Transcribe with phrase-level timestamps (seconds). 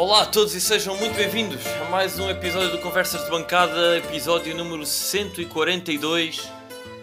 [0.00, 3.98] Olá a todos e sejam muito bem-vindos a mais um episódio do Conversas de Bancada,
[3.98, 6.50] episódio número 142.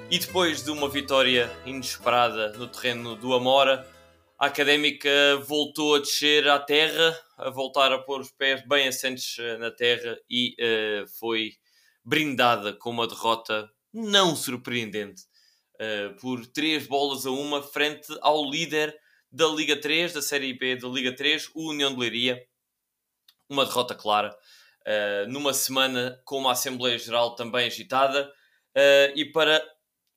[0.09, 3.87] E depois de uma vitória inesperada no terreno do Amora,
[4.39, 5.11] a Académica
[5.45, 9.69] voltou a descer à terra, a voltar a pôr os pés bem assentes eh, na
[9.69, 11.51] terra e uh, foi
[12.03, 15.21] brindada com uma derrota não surpreendente
[15.75, 18.91] uh, por 3 bolas a uma frente ao líder
[19.31, 22.43] da Liga 3, da Série B da Liga 3, o União de Leiria.
[23.49, 24.35] Uma derrota clara,
[24.81, 28.31] uh, numa semana com uma Assembleia Geral também agitada.
[28.75, 29.63] Uh, e para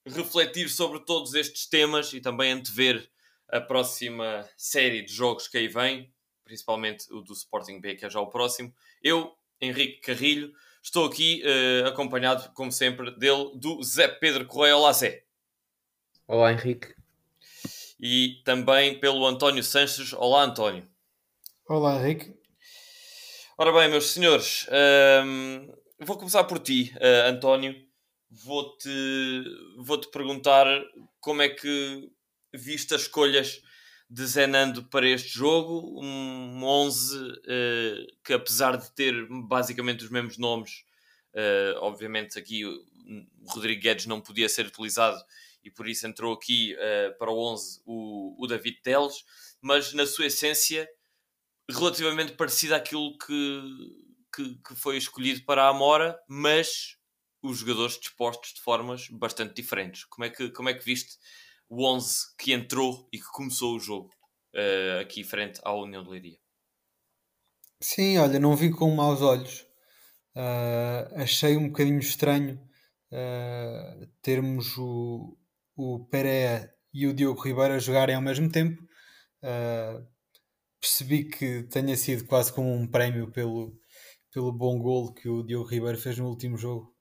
[0.07, 3.09] refletir sobre todos estes temas e também antever
[3.49, 6.13] a próxima série de jogos que aí vem,
[6.45, 11.43] principalmente o do Sporting B, que é já o próximo, eu, Henrique Carrilho, estou aqui
[11.45, 14.77] uh, acompanhado, como sempre, dele, do Zé Pedro Correia.
[14.77, 15.25] Olá, Zé.
[16.27, 16.95] Olá, Henrique
[18.01, 20.13] e também pelo António Sanches.
[20.15, 20.89] Olá, António.
[21.69, 22.35] Olá, Henrique.
[23.63, 24.67] Ora bem, meus senhores,
[25.23, 27.77] hum, vou começar por ti, uh, António.
[28.31, 28.89] Vou-te
[29.77, 30.65] vou -te perguntar
[31.21, 32.11] como é que
[32.55, 33.61] viste as escolhas
[34.09, 36.03] de Zenando para este jogo.
[36.03, 37.37] Um 11 uh,
[38.25, 40.83] que, apesar de ter basicamente os mesmos nomes,
[41.35, 42.83] uh, obviamente aqui o
[43.45, 45.23] Rodrigo Guedes não podia ser utilizado
[45.63, 46.75] e por isso entrou aqui
[47.19, 49.23] para o 11 o, o David Teles,
[49.61, 50.89] mas na sua essência
[51.75, 53.63] relativamente parecida àquilo que,
[54.35, 56.97] que, que, foi escolhido para a Amora, mas
[57.43, 60.05] os jogadores dispostos de formas bastante diferentes.
[60.05, 61.17] Como é que, como é que viste
[61.69, 64.11] o 11 que entrou e que começou o jogo
[64.55, 66.39] uh, aqui frente à União de Leiria?
[67.83, 69.67] Sim, olha, não vi com maus olhos.
[70.37, 72.61] Uh, achei um bocadinho estranho
[73.11, 75.37] uh, termos o,
[75.77, 78.83] o Pereira e o Diogo Ribeiro a jogarem ao mesmo tempo.
[79.43, 80.07] Uh,
[80.81, 83.79] percebi que tenha sido quase como um prémio pelo,
[84.33, 86.95] pelo bom golo que o Diogo Ribeiro fez no último jogo.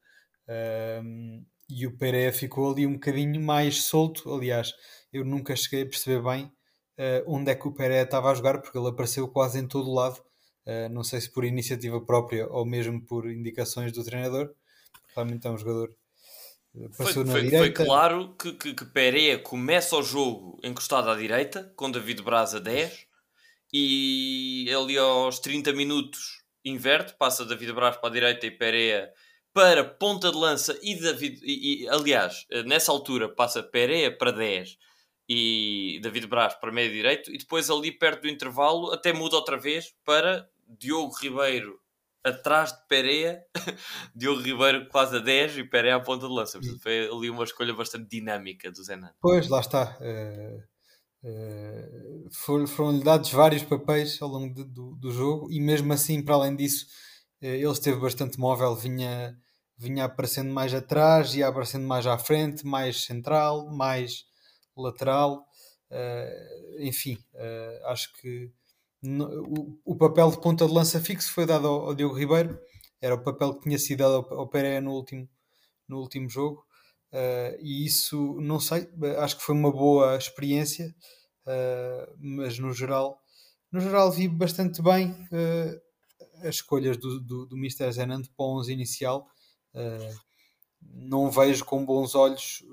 [0.47, 4.34] Uh, e o Pereira ficou ali um bocadinho mais solto.
[4.34, 4.73] Aliás,
[5.13, 8.59] eu nunca cheguei a perceber bem uh, onde é que o Pereira estava a jogar,
[8.62, 10.19] porque ele apareceu quase em todo o lado.
[10.66, 14.53] Uh, não sei se por iniciativa própria ou mesmo por indicações do treinador.
[15.16, 15.96] Realmente é um jogador
[16.97, 17.75] Passou foi, na foi, direita.
[17.78, 22.53] Foi claro que, que, que Pereira começa o jogo encostado à direita, com David Braz
[22.53, 23.07] a 10,
[23.72, 29.13] e ali aos 30 minutos inverte, passa David Braz para a direita e Pereira
[29.53, 34.78] para ponta de lança e David, e, e, aliás, nessa altura passa Pereira para 10
[35.28, 39.58] e David Braz para meio direito, e depois ali perto do intervalo até muda outra
[39.58, 41.79] vez para Diogo Ribeiro
[42.24, 43.44] atrás de Pereira,
[44.16, 46.59] Diogo Ribeiro quase a 10 e Pereira à ponta de lança.
[46.59, 49.13] Portanto, foi ali uma escolha bastante dinâmica do Zenan.
[49.22, 49.97] Pois, lá está.
[50.02, 50.62] Uh,
[51.24, 56.35] uh, Foram-lhe dados vários papéis ao longo de, do, do jogo e mesmo assim, para
[56.35, 56.85] além disso,
[57.41, 59.38] uh, ele esteve bastante móvel, vinha,
[59.78, 64.25] vinha aparecendo mais atrás, ia aparecendo mais à frente, mais central, mais
[64.75, 65.46] lateral.
[66.79, 67.18] enfim,
[67.85, 68.52] acho que
[69.03, 72.59] o, o, papel de ponta de lança fixo foi dado ao, ao, Diogo Ribeiro,
[73.02, 75.28] era o papel que tinha sido dado ao, ao Pereira no último,
[75.88, 76.66] no último jogo,
[77.14, 78.90] uh, e isso, não sei,
[79.20, 80.96] acho que foi uma boa experiência,
[81.46, 83.22] uh, mas no geral,
[83.72, 87.92] no geral vi bastante bem uh, as escolhas do, do, do Mr.
[87.92, 89.28] Zenand para o 11 inicial,
[90.81, 92.64] não vejo com bons olhos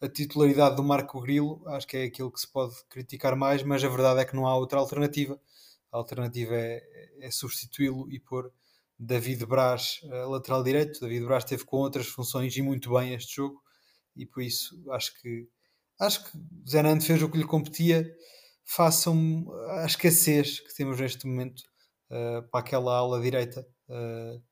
[0.00, 3.82] a titularidade do Marco Grilo, acho que é aquilo que se pode criticar mais, mas
[3.82, 5.40] a verdade é que não há outra alternativa.
[5.90, 6.82] A alternativa é,
[7.20, 8.52] é substituí-lo e pôr
[8.98, 11.00] David Braz a lateral direito.
[11.00, 13.62] David Braz teve com outras funções e muito bem este jogo,
[14.16, 15.48] e por isso acho que
[16.00, 16.38] acho que
[16.68, 18.08] Zenando fez o que lhe competia.
[18.64, 21.60] Façam a escassez que temos neste momento
[22.10, 23.66] uh, para aquela ala direita.
[23.88, 24.42] Uh,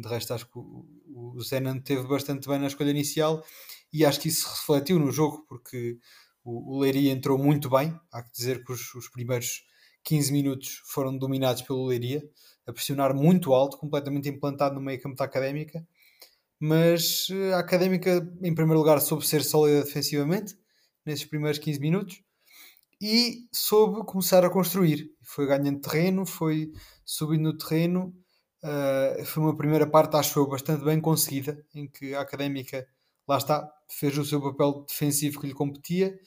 [0.00, 3.44] de resto, acho que o, o Zenando teve bastante bem na escolha inicial
[3.92, 5.98] e acho que isso se refletiu no jogo, porque
[6.44, 7.98] o, o Leiria entrou muito bem.
[8.12, 9.62] Há que dizer que os, os primeiros
[10.08, 12.26] 15 minutos foram dominados pelo Leiria,
[12.66, 15.86] a pressionar muito alto, completamente implantado no meio campo da académica.
[16.58, 20.56] Mas eh, a académica, em primeiro lugar, soube ser sólida defensivamente
[21.04, 22.22] nesses primeiros 15 minutos
[23.00, 25.10] e soube começar a construir.
[25.22, 26.72] Foi ganhando terreno, foi
[27.04, 28.14] subindo no terreno.
[28.64, 32.88] Uh, foi uma primeira parte, acho eu, bastante bem conseguida, em que a académica
[33.28, 36.18] lá está, fez o seu papel defensivo que lhe competia,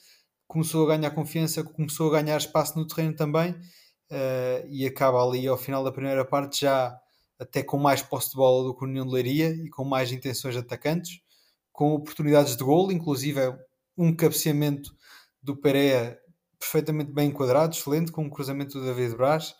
[0.52, 5.46] começou a ganhar confiança, começou a ganhar espaço no terreno também uh, e acaba ali
[5.46, 6.94] ao final da primeira parte já
[7.38, 10.12] até com mais posse de bola do que o União de Leiria e com mais
[10.12, 11.20] intenções de atacantes,
[11.72, 13.40] com oportunidades de gol, inclusive
[13.96, 14.94] um cabeceamento
[15.42, 16.20] do Pereira
[16.58, 19.54] perfeitamente bem enquadrado, excelente, com um cruzamento do David Braz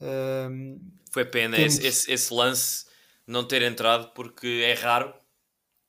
[0.00, 0.80] Uh,
[1.12, 1.74] Foi pena temos...
[1.76, 2.86] esse, esse, esse, lance
[3.26, 5.12] não ter entrado, porque é raro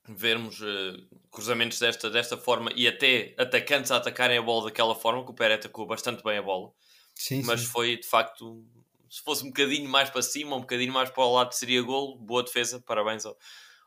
[0.08, 5.24] vermos uh, cruzamentos desta, desta forma e até atacantes a atacarem a bola daquela forma,
[5.24, 6.72] que o Pérez atacou bastante bem a bola.
[7.16, 7.68] Sim, mas sim.
[7.68, 8.66] foi de facto,
[9.10, 12.18] se fosse um bocadinho mais para cima, um bocadinho mais para o lado, seria golo.
[12.18, 13.38] Boa defesa, parabéns ao,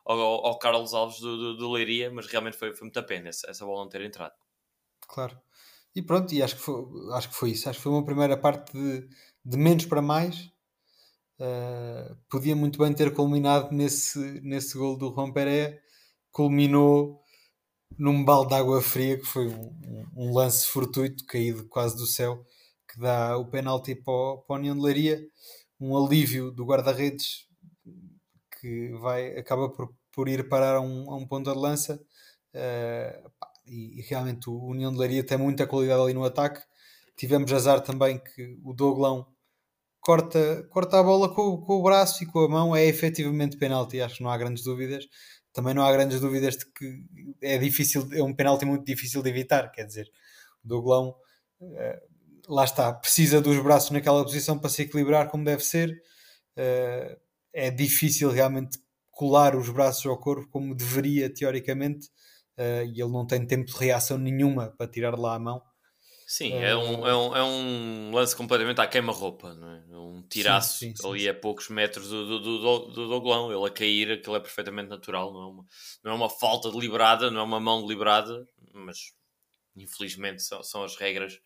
[0.04, 3.28] ao, ao Carlos Alves do, do, do, Leiria, mas realmente foi, foi muito a pena
[3.28, 4.34] essa, essa bola não ter entrado.
[5.08, 5.38] Claro.
[5.94, 7.68] E pronto, e acho que foi, acho que foi isso.
[7.68, 9.08] Acho que foi uma primeira parte de,
[9.44, 10.52] de menos para mais.
[11.38, 15.80] Uh, podia muito bem ter culminado nesse, nesse gol do Pereira.
[16.34, 17.20] Culminou
[17.96, 22.44] num balde de água fria, que foi um, um, lance fortuito, caído quase do céu,
[22.90, 25.20] que dá o penalti para o, para União de Leiria.
[25.80, 27.46] Um alívio do guarda-redes
[28.60, 32.00] que vai, acaba por, por ir parar a um, a um ponto de lança.
[32.52, 33.30] Uh,
[33.64, 36.60] e, e, realmente o União de Leiria tem muita qualidade ali no ataque.
[37.16, 39.24] Tivemos azar também que o Doglão
[40.00, 42.74] corta, corta a bola com, com o braço e com a mão.
[42.74, 45.04] É efetivamente penalti, acho que não há grandes dúvidas.
[45.54, 47.06] Também não há grandes dúvidas de que
[47.40, 49.70] é difícil, é um penalti muito difícil de evitar.
[49.70, 50.10] Quer dizer,
[50.64, 51.14] o Doglão
[51.60, 55.90] uh, lá está, precisa dos braços naquela posição para se equilibrar como deve ser.
[56.58, 57.16] Uh,
[57.52, 58.78] é difícil realmente
[59.12, 62.08] colar os braços ao corpo como deveria, teoricamente
[62.58, 65.62] uh, e ele não tem tempo de reação nenhuma para tirar lá a mão.
[66.26, 69.98] Sim, uh, é, um, é, um, é um lance completamente à queima-roupa, não é?
[69.98, 71.28] Um tiraço sim, sim, ali sim.
[71.28, 75.32] a poucos metros do, do, do, do, Doglão, ele a cair, aquilo é perfeitamente natural,
[75.32, 75.66] não é, uma,
[76.02, 79.12] não é uma falta deliberada, não é uma mão deliberada, mas
[79.76, 81.38] infelizmente são, são as regras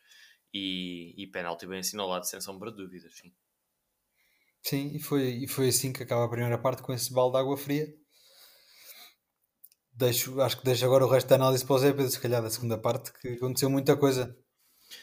[0.54, 3.32] e, e penalti bem assinalado, sem sombra de dúvidas, sim.
[4.62, 7.40] Sim, e foi, e foi assim que acaba a primeira parte com esse balde de
[7.40, 7.86] água fria
[9.98, 12.40] deixo, acho que deixo agora o resto da análise para o Zé Pedro, se calhar
[12.40, 14.36] da segunda parte, que aconteceu muita coisa.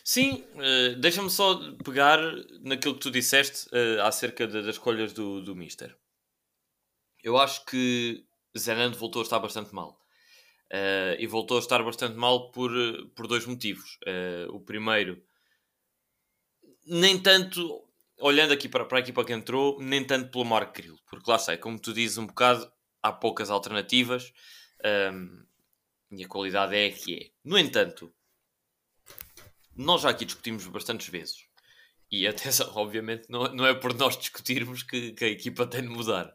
[0.03, 2.19] Sim, uh, deixa-me só pegar
[2.61, 5.95] naquilo que tu disseste uh, acerca das escolhas do, do Mister.
[7.23, 8.25] Eu acho que
[8.57, 9.99] Zenando voltou a estar bastante mal.
[10.65, 12.71] Uh, e voltou a estar bastante mal por,
[13.15, 13.99] por dois motivos.
[14.49, 15.23] o primeiro,
[16.85, 17.83] nem tanto,
[18.19, 21.37] olhando aqui para, para a equipa que entrou, nem tanto pelo Marco Grilo, porque lá
[21.37, 22.69] está, como tu dizes um bocado,
[23.01, 24.33] há poucas alternativas
[25.13, 25.45] um,
[26.11, 27.29] e a qualidade é a que é.
[27.43, 28.13] No entanto,
[29.75, 31.45] nós já aqui discutimos bastantes vezes.
[32.11, 35.89] E atenção, obviamente, não, não é por nós discutirmos que, que a equipa tem de
[35.89, 36.33] mudar.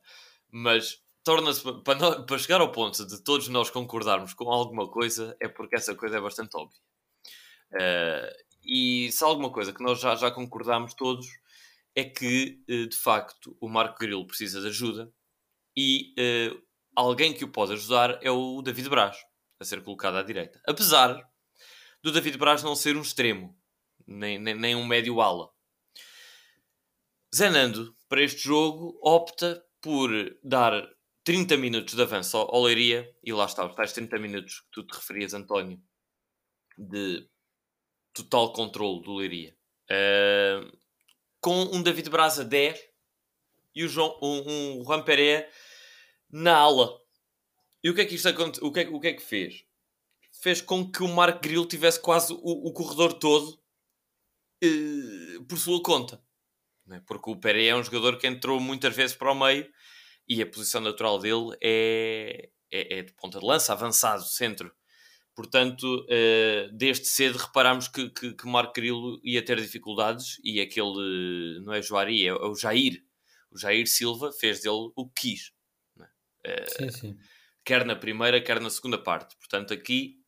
[0.50, 5.48] Mas torna-se para, para chegar ao ponto de todos nós concordarmos com alguma coisa, é
[5.48, 6.81] porque essa coisa é bastante óbvia.
[7.72, 11.26] Uh, e se há alguma coisa que nós já, já concordamos todos
[11.94, 15.12] é que, uh, de facto, o Marco Grilo precisa de ajuda
[15.76, 16.60] e uh,
[16.96, 19.16] alguém que o pode ajudar é o David Braz,
[19.60, 20.60] a ser colocado à direita.
[20.66, 21.29] Apesar
[22.02, 23.56] do David Braz não ser um extremo,
[24.06, 25.50] nem, nem, nem um médio ala.
[27.35, 30.11] Zenando, para este jogo, opta por
[30.43, 30.88] dar
[31.25, 34.87] 30 minutos de avanço ao Leiria, e lá está, os tais 30 minutos que tu
[34.87, 35.81] te referias, António,
[36.76, 37.29] de
[38.12, 39.56] total controle do Leiria.
[39.91, 40.76] Uh,
[41.41, 42.81] com um David Braz a 10
[43.75, 45.49] e o João, um, um Juan Pereira
[46.31, 46.99] na ala.
[47.82, 48.28] E o que é que isto?
[48.62, 49.64] O que é, o que é que fez?
[50.40, 53.61] Fez com que o Mark Grill tivesse quase o, o corredor todo
[54.64, 56.23] uh, por sua conta.
[56.90, 57.00] É?
[57.00, 59.70] Porque o Pérez é um jogador que entrou muitas vezes para o meio
[60.28, 64.73] e a posição natural dele é, é, é de ponta de lança, avançado, centro.
[65.35, 71.61] Portanto, uh, desde cedo reparámos que, que, que Marco Grilo ia ter dificuldades e aquele,
[71.64, 73.04] não é Joari, é, o Jair.
[73.50, 75.52] O Jair Silva fez dele o que quis.
[76.68, 77.18] Sim, sim.
[77.64, 79.37] Quer na primeira, quer na segunda parte.
[79.37, 80.19] Portanto, aqui,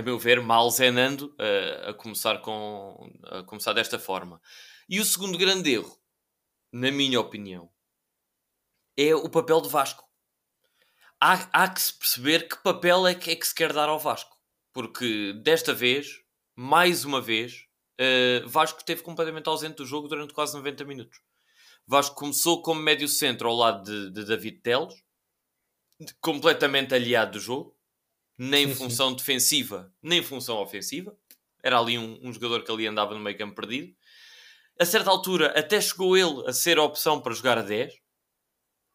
[0.00, 4.40] a meu ver, mal zenando uh, a, começar com, a começar desta forma.
[4.88, 5.96] E o segundo grande erro,
[6.72, 7.70] na minha opinião,
[8.96, 10.04] é o papel de Vasco.
[11.20, 13.98] Há, há que se perceber que papel é que, é que se quer dar ao
[13.98, 14.36] Vasco.
[14.72, 16.22] Porque desta vez,
[16.56, 17.66] mais uma vez,
[18.00, 21.20] uh, Vasco esteve completamente ausente do jogo durante quase 90 minutos.
[21.86, 24.94] Vasco começou como médio centro ao lado de, de David Teles,
[26.20, 27.76] completamente aliado do jogo,
[28.42, 29.16] nem sim, função sim.
[29.16, 31.14] defensiva, nem função ofensiva.
[31.62, 33.94] Era ali um, um, jogador que ali andava no meio campo perdido.
[34.80, 37.92] A certa altura, até chegou ele a ser a opção para jogar a 10,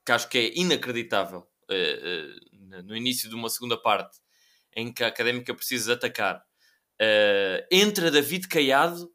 [0.04, 4.18] que acho que é inacreditável uh, uh, no início de uma segunda parte
[4.75, 6.44] em que a académica precisa atacar.
[7.00, 9.14] Uh, entra David Caiado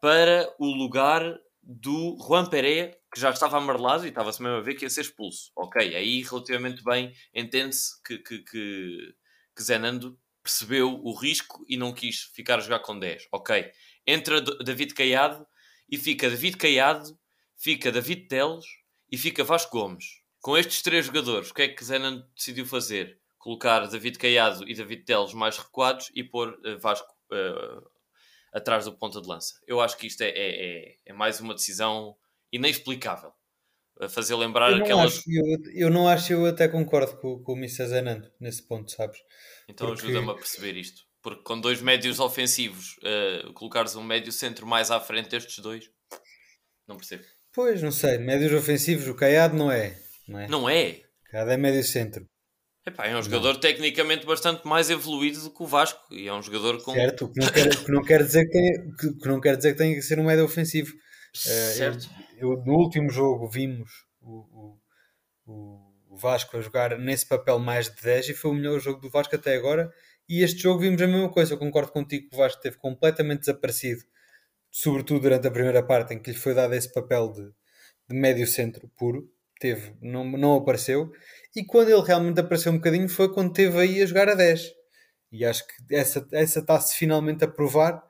[0.00, 4.76] para o lugar do Juan Pereira, que já estava amarelado e estava-se mesmo a ver
[4.76, 5.52] que ia ser expulso.
[5.54, 9.14] Ok, aí relativamente bem entende-se que, que, que,
[9.58, 13.26] que Zenando percebeu o risco e não quis ficar a jogar com 10.
[13.32, 13.68] Ok,
[14.06, 15.44] entra David Caiado
[15.90, 17.18] e fica David Caiado,
[17.56, 18.64] fica David Teles
[19.10, 20.22] e fica Vasco Gomes.
[20.40, 23.18] Com estes três jogadores, o que é que Zenan decidiu fazer?
[23.36, 27.90] Colocar David Caiado e David Teles mais recuados e pôr uh, Vasco uh,
[28.52, 29.60] atrás do ponta de lança.
[29.66, 32.16] Eu acho que isto é, é, é, é mais uma decisão
[32.52, 33.32] inexplicável.
[34.00, 35.18] A fazer lembrar eu aquelas.
[35.18, 38.90] Acho, eu, eu, não acho, eu até concordo com, com o Missa Zenando nesse ponto,
[38.92, 39.18] sabes?
[39.68, 40.04] Então Porque...
[40.04, 41.02] ajuda-me a perceber isto.
[41.20, 45.90] Porque com dois médios ofensivos, uh, colocares um médio centro mais à frente destes dois,
[46.86, 47.24] não percebo.
[47.52, 48.18] Pois, não sei.
[48.18, 49.98] Médios ofensivos, o Caiado não é.
[50.28, 50.48] Não é?
[50.48, 51.02] Não é?
[51.30, 52.24] Caiado é médio centro.
[52.86, 53.60] Epá, é um jogador não.
[53.60, 56.92] tecnicamente bastante mais evoluído do que o Vasco e é um jogador com.
[56.92, 59.72] Certo, que não quer, que não quer, dizer, que, tem, que, que não quer dizer
[59.72, 60.92] que tenha que ser um médio ofensivo.
[61.32, 62.04] Certo.
[62.04, 64.78] Uh, eu, eu, no último jogo vimos o,
[65.46, 69.00] o, o, Vasco a jogar nesse papel mais de 10 e foi o melhor jogo
[69.00, 69.92] do Vasco até agora.
[70.28, 71.54] E este jogo vimos a mesma coisa.
[71.54, 74.02] Eu concordo contigo que o Vasco esteve completamente desaparecido,
[74.70, 77.42] sobretudo durante a primeira parte em que lhe foi dado esse papel de,
[78.08, 79.30] de médio centro puro.
[79.60, 81.10] Teve, não, não apareceu
[81.54, 84.72] e quando ele realmente apareceu um bocadinho foi quando teve aí a jogar a 10.
[85.32, 88.02] E acho que essa, essa está-se finalmente a provar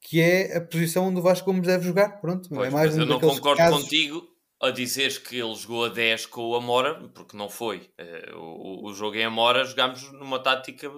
[0.00, 2.20] que é a posição onde o Vasco Gomes deve jogar.
[2.20, 3.82] Pronto, pois, é mais um eu não concordo casos...
[3.82, 4.26] contigo
[4.60, 7.90] a dizeres que ele jogou a 10 com o Amora, porque não foi.
[7.96, 10.90] Eh, o, o jogo em Amora jogámos numa tática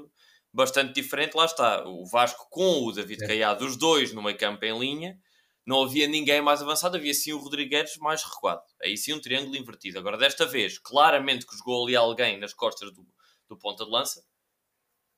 [0.52, 1.36] bastante diferente.
[1.36, 3.26] Lá está, o Vasco com o David é.
[3.26, 5.18] Caiado, os dois no meio campo em linha
[5.66, 8.62] não havia ninguém mais avançado, havia sim o Rodrigues mais recuado.
[8.82, 9.98] Aí sim um triângulo invertido.
[9.98, 13.06] Agora, desta vez, claramente que jogou ali alguém nas costas do,
[13.48, 14.24] do ponta de lança.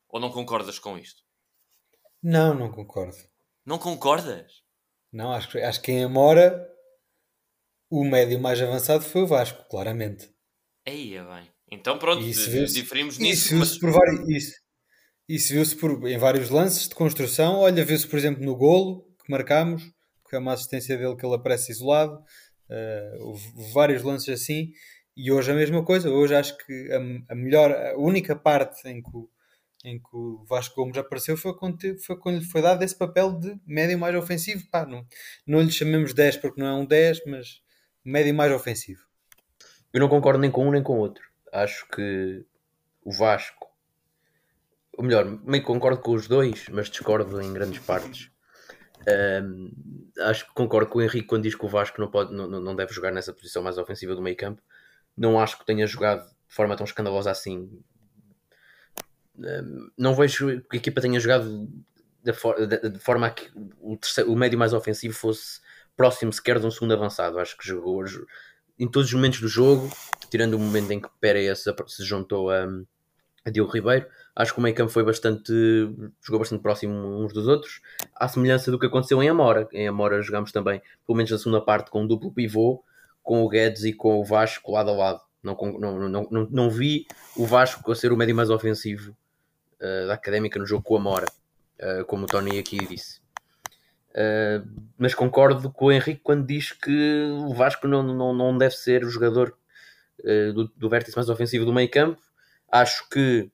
[0.09, 1.23] Ou não concordas com isto?
[2.23, 3.17] Não, não concordo.
[3.64, 4.62] Não concordas?
[5.12, 6.69] Não, acho, acho que em Amora
[7.90, 10.31] o médio mais avançado foi o Vasco, claramente.
[10.87, 11.50] Aí é bem.
[11.71, 13.54] Então pronto, diferimos nisso.
[13.54, 13.78] Isso mas...
[13.78, 14.54] por vários, isso,
[15.28, 15.76] isso viu-se
[16.12, 17.61] em vários lances de construção.
[17.61, 19.83] Olha, viu-se por exemplo no golo que marcámos
[20.33, 23.35] que é uma assistência dele que ele aparece isolado, uh,
[23.75, 24.73] vários lances assim,
[25.14, 26.09] e hoje a mesma coisa.
[26.09, 29.28] Hoje acho que a, a melhor, a única parte em que, o,
[29.85, 33.33] em que o Vasco Gomes apareceu foi quando, foi quando lhe foi dado esse papel
[33.33, 34.65] de médio mais ofensivo.
[34.71, 35.07] Pá, não,
[35.47, 37.62] não lhe chamemos 10 porque não é um 10, mas
[38.05, 39.03] médio mais ofensivo.
[39.93, 41.25] Eu não concordo nem com um nem com o outro.
[41.53, 42.45] Acho que
[43.05, 43.69] o Vasco,
[44.97, 48.31] ou melhor, meio concordo com os dois, mas discordo em grandes partes.
[49.07, 49.71] Um,
[50.21, 52.77] acho que concordo com o Henrique quando diz que o Vasco não, pode, não, não
[52.77, 54.62] deve jogar nessa posição mais ofensiva do meio campo.
[55.17, 57.83] Não acho que tenha jogado de forma tão escandalosa assim.
[59.97, 61.69] Não vejo que a equipa tenha jogado
[62.23, 65.61] de, for, de, de forma a que o, terceiro, o médio mais ofensivo fosse
[65.97, 67.39] próximo sequer de um segundo avançado.
[67.39, 68.05] Acho que jogou
[68.79, 69.91] em todos os momentos do jogo,
[70.31, 72.67] tirando o momento em que Pérez se, se juntou a,
[73.45, 75.53] a Diogo Ribeiro Acho que o meio campo foi bastante.
[76.23, 77.83] jogou bastante próximo uns dos outros,
[78.17, 79.69] à semelhança do que aconteceu em Amora.
[79.73, 82.83] Em Amora jogámos também, pelo menos na segunda parte, com um duplo pivô,
[83.23, 85.21] com o Guedes e com o Vasco lado a lado.
[85.43, 89.15] Não, não, não, não, não vi o Vasco a ser o médio mais ofensivo
[89.83, 91.27] uh, da académica no jogo com a Amora,
[91.81, 93.21] uh, como o Tony aqui disse.
[94.11, 98.77] Uh, mas concordo com o Henrique quando diz que o Vasco não, não, não deve
[98.77, 99.57] ser o jogador
[100.55, 102.21] do, do vértice mais ofensivo do meio campo.
[102.71, 103.51] Acho que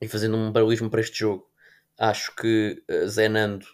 [0.00, 1.48] e fazendo um paralelismo para este jogo,
[1.98, 3.66] acho que uh, Zenando,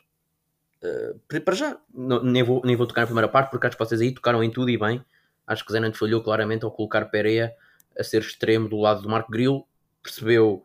[0.83, 3.85] uh, para já, não, nem, vou, nem vou tocar na primeira parte, porque acho que
[3.85, 5.05] vocês aí tocaram em tudo e bem.
[5.47, 7.55] Acho que Zenando falhou claramente ao colocar Pereira
[7.97, 9.65] a ser extremo do lado do Marco Grilo,
[10.03, 10.65] percebeu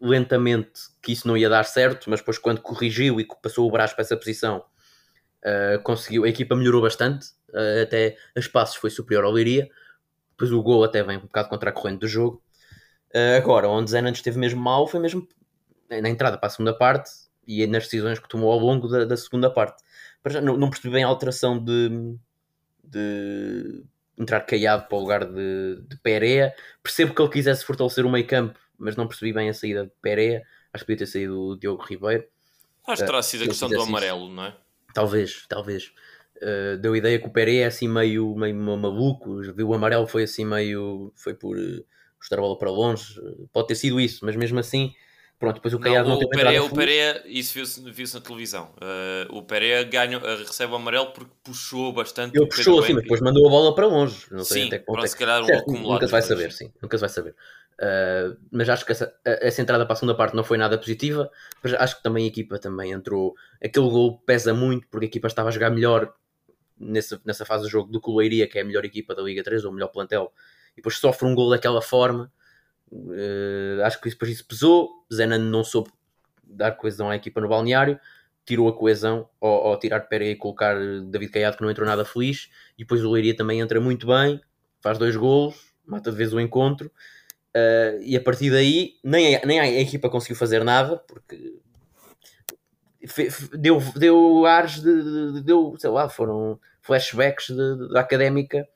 [0.00, 0.70] lentamente
[1.02, 4.02] que isso não ia dar certo, mas depois quando corrigiu e passou o braço para
[4.02, 4.64] essa posição,
[5.44, 9.68] uh, conseguiu, a equipa melhorou bastante, uh, até a espaços foi superior ao Leiria,
[10.30, 12.42] depois o gol até vem um bocado contra a corrente do jogo,
[13.14, 15.26] Uh, agora, onde Zenant esteve mesmo mal foi mesmo
[15.88, 17.10] na entrada para a segunda parte
[17.44, 19.82] e nas decisões que tomou ao longo da, da segunda parte.
[20.42, 22.16] Não, não, percebi bem a alteração de,
[22.84, 23.82] de
[24.16, 26.54] entrar caiado para o lugar de, de Pereira.
[26.82, 29.92] Percebo que ele quisesse fortalecer o meio campo, mas não percebi bem a saída de
[30.02, 30.42] Pereira.
[30.72, 32.24] Acho que podia ter saído o Diogo Ribeiro.
[32.86, 34.34] Acho que terá sido a questão do amarelo, isso.
[34.34, 34.56] não é?
[34.94, 35.92] Talvez, talvez.
[36.36, 39.40] Uh, deu a ideia que o Pereira é assim meio, meio maluco.
[39.52, 41.12] Viu o amarelo, foi assim meio.
[41.14, 41.56] Foi por.
[41.56, 41.84] Uh,
[42.20, 43.14] chutar a bola para longe,
[43.52, 44.92] pode ter sido isso, mas mesmo assim,
[45.38, 48.74] pronto, depois o Caiado não, não teve Pereira, O Pereira, isso viu-se viu na televisão,
[48.76, 52.36] uh, o Pereira ganha, recebe o amarelo porque puxou bastante.
[52.36, 54.26] Ele puxou assim, mas depois mandou a bola para longe.
[54.30, 55.92] Não sei sim, até que ponto é se calhar um certo, acumulado.
[55.94, 57.34] Nunca se vai saber, sim, nunca se vai saber.
[57.80, 61.30] Uh, mas acho que essa, essa entrada para a segunda parte não foi nada positiva.
[61.62, 63.34] Mas acho que também a equipa também entrou.
[63.62, 66.12] Aquele gol pesa muito porque a equipa estava a jogar melhor
[66.78, 69.42] nessa, fase do jogo do que o Leiria, que é a melhor equipa da Liga
[69.42, 70.32] 3, ou o melhor plantel,
[70.72, 72.30] e depois sofre um gol daquela forma.
[72.92, 74.90] Uh, acho que depois isso pesou.
[75.12, 75.90] Zenan não soube
[76.44, 77.98] dar coesão à equipa no balneário.
[78.44, 82.04] tirou a coesão ao, ao tirar Pereira e colocar David Caiado, que não entrou nada
[82.04, 84.40] feliz, e depois o Leiria também entra muito bem,
[84.80, 86.90] faz dois golos, mata de vez o encontro,
[87.56, 91.58] uh, e a partir daí nem a, nem a equipa conseguiu fazer nada, porque
[93.58, 97.50] deu, deu ares de, de, deu, sei lá, foram flashbacks
[97.92, 98.66] da académica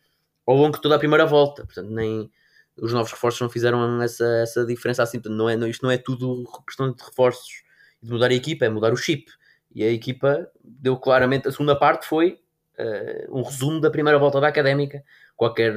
[0.46, 2.30] ao longo de toda a primeira volta, portanto nem
[2.76, 5.98] os novos reforços não fizeram essa, essa diferença assim, não é, não, isto não é
[5.98, 7.62] tudo questão de reforços
[8.02, 9.30] de mudar a equipa, é mudar o chip,
[9.74, 12.40] e a equipa deu claramente, a segunda parte foi
[12.78, 15.02] uh, um resumo da primeira volta da académica,
[15.36, 15.74] qualquer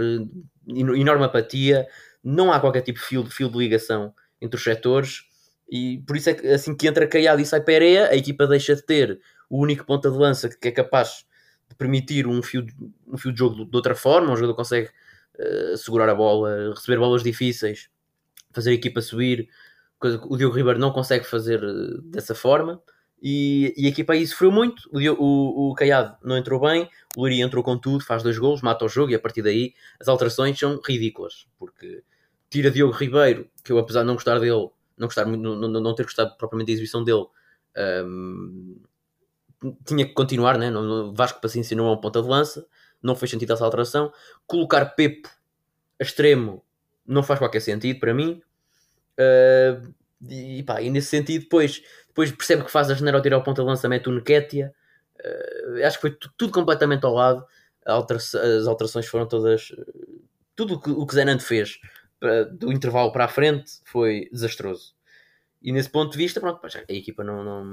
[0.68, 1.88] enorme apatia,
[2.24, 5.24] não há qualquer tipo de fio, de fio de ligação entre os setores,
[5.70, 8.76] e por isso é que assim que entra Caiado e sai Pereira, a equipa deixa
[8.76, 9.20] de ter
[9.50, 11.26] o único ponta de lança que é capaz
[11.70, 12.66] de permitir um fio,
[13.08, 14.90] um fio de jogo de outra forma, um jogador consegue
[15.40, 17.90] uh, segurar a bola, receber bolas difíceis,
[18.54, 19.50] fazer a equipa subir,
[20.00, 22.82] coisa que o Diogo Ribeiro não consegue fazer uh, dessa forma.
[23.22, 24.90] E, e a equipa aí sofreu muito.
[24.92, 28.62] O, o, o Caiado não entrou bem, o Luri entrou com tudo, faz dois gols,
[28.62, 31.48] mata o jogo e a partir daí as alterações são ridículas.
[31.58, 32.04] Porque
[32.50, 35.96] tira Diogo Ribeiro, que eu apesar de não gostar dele, não, gostar, não, não, não
[35.96, 37.26] ter gostado propriamente da exibição dele,
[38.06, 38.80] um,
[39.86, 40.70] tinha que continuar, né?
[40.70, 42.66] No, Vasco Paciência não é um ponta de lança,
[43.02, 44.12] não fez sentido essa alteração.
[44.46, 45.30] Colocar Pepo
[46.00, 46.64] a extremo
[47.06, 48.42] não faz qualquer sentido para mim.
[49.20, 53.38] Uh, e, pá, e nesse sentido, depois, depois percebe que faz a janeiro ao tirar
[53.38, 54.74] o ponta de lança, mete o Neketia.
[55.20, 57.46] Uh, acho que foi tudo completamente ao lado.
[57.86, 59.72] Altera as alterações foram todas.
[60.56, 61.80] Tudo o que, o que Zenando fez
[62.52, 64.96] do intervalo para a frente foi desastroso.
[65.62, 67.66] E nesse ponto de vista, pronto, a equipa não, não,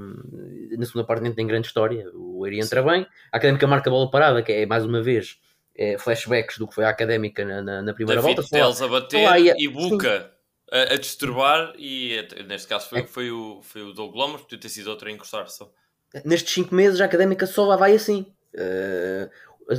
[0.77, 2.09] na segunda parte nem tem grande história.
[2.13, 2.87] O Eiri entra Sim.
[2.87, 5.39] bem, a Académica marca a bola parada, que é mais uma vez
[5.75, 8.49] é, flashbacks do que foi a Académica na, na, na primeira David volta.
[8.49, 10.34] Teles a bater e Buca
[10.71, 13.07] a, a, disturbar, e neste caso foi, é.
[13.07, 15.71] foi, o, foi o Doug Lomas, podia ter sido outro a encostar só.
[16.23, 18.25] Nestes 5 meses a Académica só lá vai assim.
[18.53, 19.29] Uh,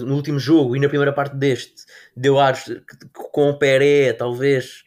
[0.05, 2.65] no último jogo e na primeira parte deste deu ares
[3.13, 4.85] com o Peré talvez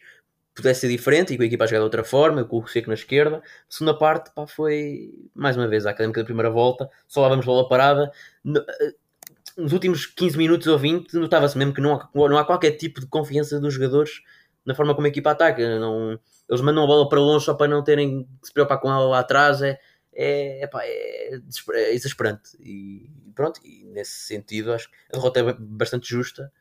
[0.54, 2.88] pudesse ser diferente e com a equipa a jogar de outra forma, com o Seco
[2.88, 3.38] na esquerda.
[3.38, 7.28] A segunda parte pá, foi mais uma vez a académica da primeira volta, só lá
[7.28, 8.12] vamos bola parada.
[8.46, 8.94] Eh,
[9.56, 13.00] nos últimos 15 minutos ou 20, notava-se mesmo que não há, não há qualquer tipo
[13.00, 14.22] de confiança dos jogadores
[14.64, 15.78] na forma como a equipa ataca.
[15.78, 16.18] Não,
[16.48, 19.06] eles mandam a bola para longe só para não terem que se preocupar com ela
[19.06, 19.62] lá atrás.
[19.62, 19.78] É,
[20.12, 21.40] é, epá, é,
[21.74, 22.56] é exasperante.
[22.60, 26.52] E pronto, e nesse sentido acho que a derrota é bastante justa,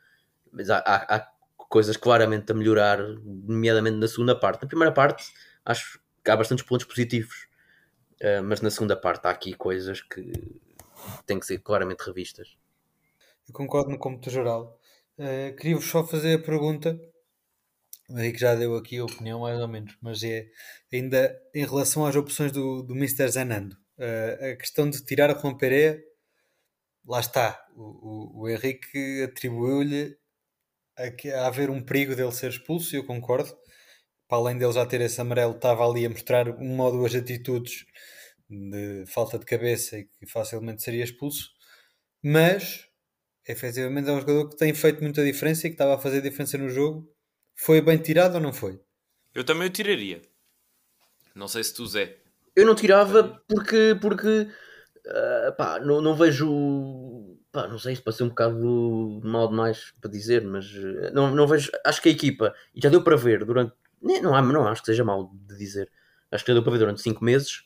[0.51, 1.27] mas há, há, há
[1.69, 4.61] coisas claramente a melhorar, nomeadamente na segunda parte.
[4.61, 5.31] Na primeira parte
[5.65, 7.47] acho que há bastantes pontos positivos,
[8.21, 10.31] uh, mas na segunda parte há aqui coisas que
[11.25, 12.57] têm que ser claramente revistas.
[13.47, 14.79] Eu concordo no cômputo geral.
[15.17, 16.99] Uh, Queria-vos só fazer a pergunta
[18.09, 20.47] o Henrique já deu aqui a opinião, mais ou menos, mas é
[20.91, 23.27] ainda em relação às opções do, do Mr.
[23.27, 23.75] Zanando.
[23.97, 26.01] Uh, a questão de tirar a Pereira,
[27.05, 27.63] lá está.
[27.75, 30.17] O, o, o Henrique atribuiu-lhe
[30.97, 33.55] a, a, haver um perigo dele ser expulso, e eu concordo.
[34.27, 37.85] Para além dele já ter esse amarelo, estava ali a mostrar uma ou duas atitudes
[38.49, 41.49] de falta de cabeça e que facilmente seria expulso.
[42.23, 42.85] Mas,
[43.47, 46.57] efetivamente, é um jogador que tem feito muita diferença e que estava a fazer diferença
[46.57, 47.07] no jogo
[47.61, 48.79] foi bem tirado ou não foi?
[49.35, 50.21] Eu também o tiraria.
[51.35, 52.15] Não sei se tu, Zé.
[52.55, 54.47] Eu não tirava porque, porque
[55.05, 57.37] uh, pá, não, não vejo.
[57.51, 61.45] Pá, não sei se passei um bocado mal demais para dizer, mas uh, não, não
[61.45, 61.69] vejo.
[61.85, 63.73] Acho que a equipa, e já deu para ver durante.
[64.01, 65.91] Nem, não, não acho que seja mal de dizer.
[66.31, 67.63] Acho que já deu para ver durante 5 meses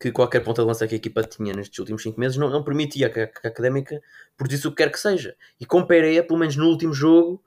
[0.00, 2.64] que qualquer ponta de lança que a equipa tinha nestes últimos 5 meses não, não
[2.64, 4.02] permitia que a, que a académica
[4.36, 5.36] produzisse o que quer que seja.
[5.60, 7.42] E com Pereira, pelo menos no último jogo,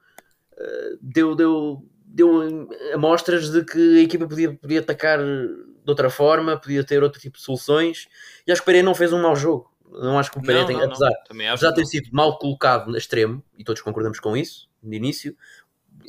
[1.02, 6.84] deu, deu, deu amostras de que a equipa podia, podia atacar de outra forma, podia
[6.84, 8.08] ter outro tipo de soluções.
[8.46, 9.72] E acho que o Pereira não fez um mau jogo.
[9.92, 11.12] Não acho que o Pereira tenha, apesar,
[11.52, 15.36] apesar de ter sido mal colocado no extremo, e todos concordamos com isso, no início,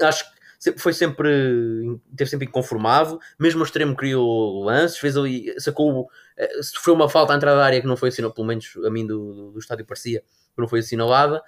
[0.00, 0.40] acho que
[0.76, 6.94] foi sempre teve sempre inconformado, mesmo o extremo criou lances, fez ali, sacou eh, sofreu
[6.94, 9.52] uma falta à entrada da área que não foi assinalada, pelo menos a mim do,
[9.52, 11.42] do estádio parecia que não foi assinalada.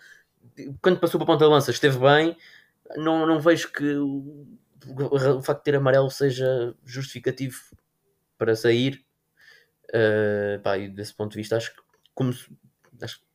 [0.81, 2.35] Quando passou para a ponta de lança esteve bem,
[2.97, 4.47] não, não vejo que o,
[4.87, 7.59] o facto de ter amarelo seja justificativo
[8.39, 9.05] para sair.
[9.95, 11.83] Uh, pá, e desse ponto de vista, acho que,
[12.15, 12.33] como,
[13.03, 13.27] acho que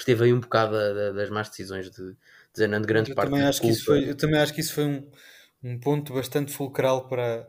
[0.00, 0.72] esteve aí um bocado
[1.14, 2.16] das más decisões de,
[2.54, 4.74] de de grande eu parte também acho que isso foi Eu também acho que isso
[4.74, 5.10] foi um,
[5.62, 7.48] um ponto bastante fulcral para,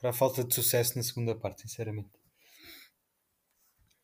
[0.00, 2.10] para a falta de sucesso na segunda parte, sinceramente.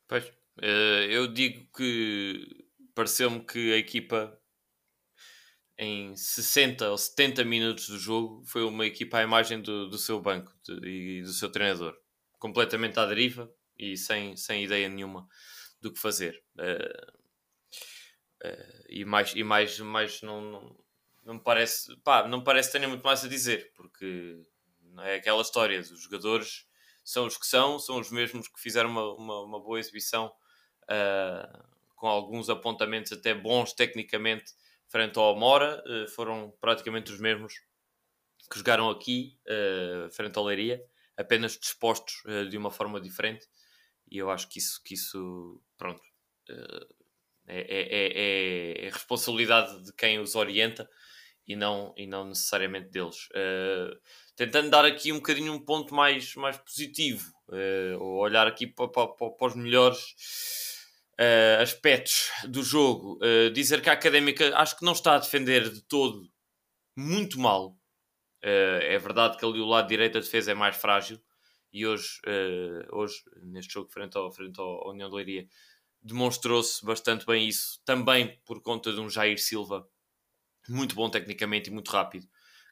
[0.07, 0.31] Pois,
[0.63, 4.40] eh, eu digo que pareceu-me que a equipa
[5.83, 10.21] em 60 ou 70 minutos do jogo foi uma equipa à imagem do, do seu
[10.21, 11.97] banco de, e do seu treinador.
[12.39, 15.27] Completamente à deriva e sem, sem ideia nenhuma
[15.81, 16.45] do que fazer.
[18.91, 20.77] e mais, e mais, mais não, não,
[21.25, 24.39] não me parece, pá, não parece tenha muito mais a dizer, porque
[24.99, 26.67] é aquela história dos jogadores
[27.03, 30.31] são os que são, são os mesmos que fizeram uma, uma, uma boa exibição
[30.85, 31.65] uh,
[31.97, 34.53] com alguns apontamentos até bons tecnicamente
[34.91, 37.55] frente ao Mora, uh, foram praticamente os mesmos
[38.51, 40.85] que jogaram aqui uh, frente ao Leiria,
[41.17, 43.47] apenas dispostos de uma forma diferente
[44.11, 46.03] e eu acho que isso, que isso pronto,
[47.47, 50.89] é, é, é, é, responsabilidade de quem os orienta
[51.47, 53.29] e não, e não necessariamente deles.
[53.31, 53.97] Uh,
[54.37, 58.89] tentando dar aqui um bocadinho um ponto mais, mais positivo, uh, ou olhar aqui para,
[58.89, 60.15] para, para os melhores
[61.21, 63.19] uh, aspectos do jogo,
[63.53, 66.29] dizer que a Académica acho que não está a defender de todo
[66.97, 67.77] muito mal.
[68.43, 71.21] é verdade que ali o lado direito da defesa é mais frágil
[71.73, 72.21] e hoje,
[72.91, 75.47] hoje neste jogo frente ao, frente ao União de Leiria,
[76.03, 79.87] demonstrou-se bastante bem isso, também por conta de um Jair Silva
[80.69, 82.27] muito bom tecnicamente e muito rápido,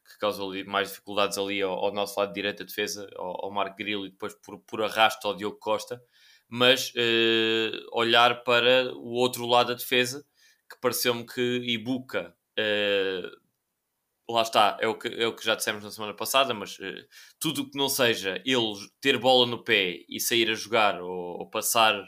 [0.04, 3.76] que causou mais dificuldades ali ao, ao nosso lado direito da defesa, ao, ao Marco
[3.76, 6.02] Grilo e depois por, por arrasto ao Diogo Costa,
[6.48, 10.24] mas uh, olhar para o outro lado da defesa,
[10.70, 15.84] que pareceu-me que Ibuka, uh, lá está, é o, que, é o que já dissemos
[15.84, 17.06] na semana passada, mas uh,
[17.38, 21.40] tudo o que não seja ele ter bola no pé e sair a jogar ou,
[21.40, 22.02] ou passar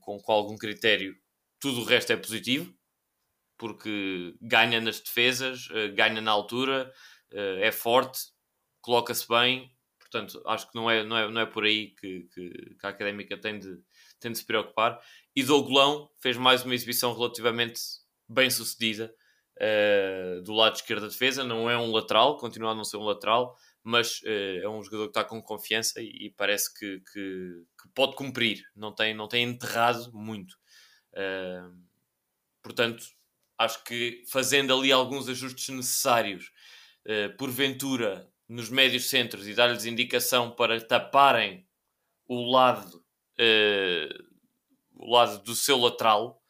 [0.00, 1.16] com, com algum critério,
[1.58, 2.74] tudo o resto é positivo
[3.56, 6.92] porque ganha nas defesas, ganha na altura,
[7.32, 8.20] é forte,
[8.82, 9.70] coloca-se bem.
[10.10, 12.88] Portanto, acho que não é, não é, não é por aí que, que, que a
[12.88, 13.78] académica tem de,
[14.18, 15.00] tem de se preocupar.
[15.36, 17.80] E Dougolão fez mais uma exibição relativamente
[18.28, 19.14] bem sucedida
[19.56, 21.44] uh, do lado esquerdo da defesa.
[21.44, 25.04] Não é um lateral, continua a não ser um lateral, mas uh, é um jogador
[25.04, 28.64] que está com confiança e, e parece que, que, que, pode cumprir.
[28.74, 30.54] Não tem, não tem enterrado muito.
[31.12, 31.72] Uh,
[32.62, 33.04] portanto,
[33.56, 36.50] acho que fazendo ali alguns ajustes necessários,
[37.06, 41.64] uh, porventura, nos médios centros e dar-lhes indicação para taparem
[42.26, 42.96] o lado,
[43.38, 44.24] uh,
[44.96, 46.42] o lado do seu lateral,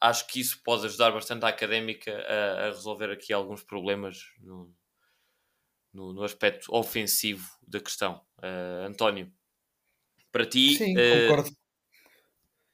[0.00, 4.74] acho que isso pode ajudar bastante a académica a, a resolver aqui alguns problemas no,
[5.92, 8.22] no, no, aspecto ofensivo da questão.
[8.38, 9.30] Uh, António,
[10.32, 10.78] para ti.
[10.78, 11.50] Sim, concordo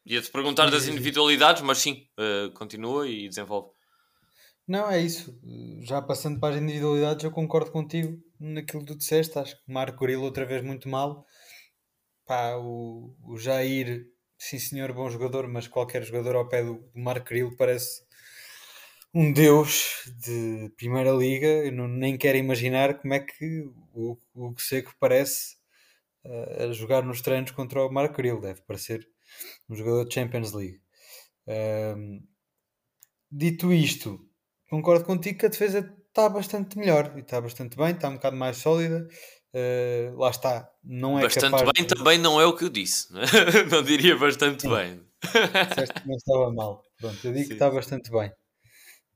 [0.07, 3.71] Ia-te perguntar das individualidades, mas sim, uh, continua e desenvolve.
[4.67, 5.37] Não, é isso.
[5.83, 9.39] Já passando para as individualidades, eu concordo contigo naquilo que tu disseste.
[9.39, 11.27] Acho que Marco Gorila outra vez muito mal.
[12.27, 14.07] Pá, o, o Jair,
[14.39, 18.03] sim senhor, bom jogador, mas qualquer jogador ao pé do, do Marco Grilo parece
[19.15, 21.47] um deus de Primeira Liga.
[21.47, 23.63] Eu não, nem quero imaginar como é que
[23.95, 25.57] o, o Seco parece
[26.25, 28.41] uh, a jogar nos treinos contra o Marco Grilo.
[28.41, 29.09] Deve parecer
[29.69, 30.81] um jogador de Champions League.
[31.47, 32.23] Um,
[33.31, 34.25] dito isto,
[34.69, 38.37] concordo contigo que a defesa está bastante melhor e está bastante bem, está um bocado
[38.37, 39.09] mais sólida.
[39.55, 41.95] Uh, lá está, não é bastante bem de...
[41.95, 43.23] também não é o que eu disse, né?
[43.71, 44.71] não diria bastante Sim.
[44.71, 45.01] bem.
[45.69, 46.85] Disseste que não estava mal.
[46.99, 47.49] Pronto, eu digo Sim.
[47.49, 48.31] que está bastante bem.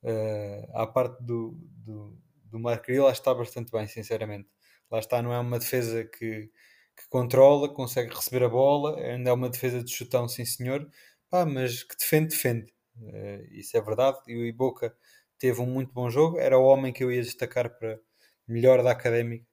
[0.03, 4.49] Uh, à parte do, do, do acho que está bastante bem, sinceramente.
[4.91, 6.51] Lá está, não é uma defesa que,
[6.97, 10.89] que controla, consegue receber a bola, ainda é uma defesa de chutão, sim senhor,
[11.29, 12.73] Pá, mas que defende, defende.
[12.97, 14.19] Uh, isso é verdade.
[14.29, 14.95] E o Iboca
[15.39, 17.99] teve um muito bom jogo, era o homem que eu ia destacar para
[18.47, 19.47] melhor da Académica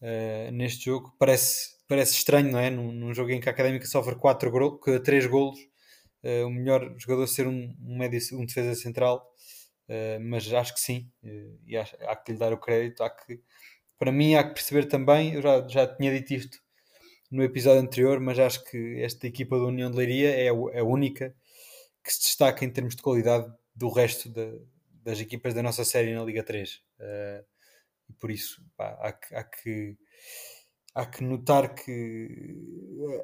[0.00, 1.14] uh, neste jogo.
[1.18, 2.70] Parece, parece estranho, não é?
[2.70, 5.58] Num, num jogo em que a Académica sofre 4 gol, 3 golos,
[6.24, 9.26] uh, o melhor jogador ser um, um, médio, um defesa central.
[10.20, 11.10] mas acho que sim,
[11.66, 13.02] e há, há que lhe dar o crédito.
[13.02, 13.40] Há que,
[13.98, 16.58] para mim há que perceber também, eu já, já tinha dito isto
[17.30, 20.80] no episódio anterior, mas acho que esta equipa da União de Leiria é a, é
[20.80, 21.34] a única
[22.04, 24.52] que se destaca em termos de qualidade do resto da,
[25.02, 26.70] das equipas da nossa série na Liga 3.
[26.70, 27.44] Uh, eh,
[28.08, 29.96] e por isso pá, há, que, há, que,
[30.94, 32.28] há que notar que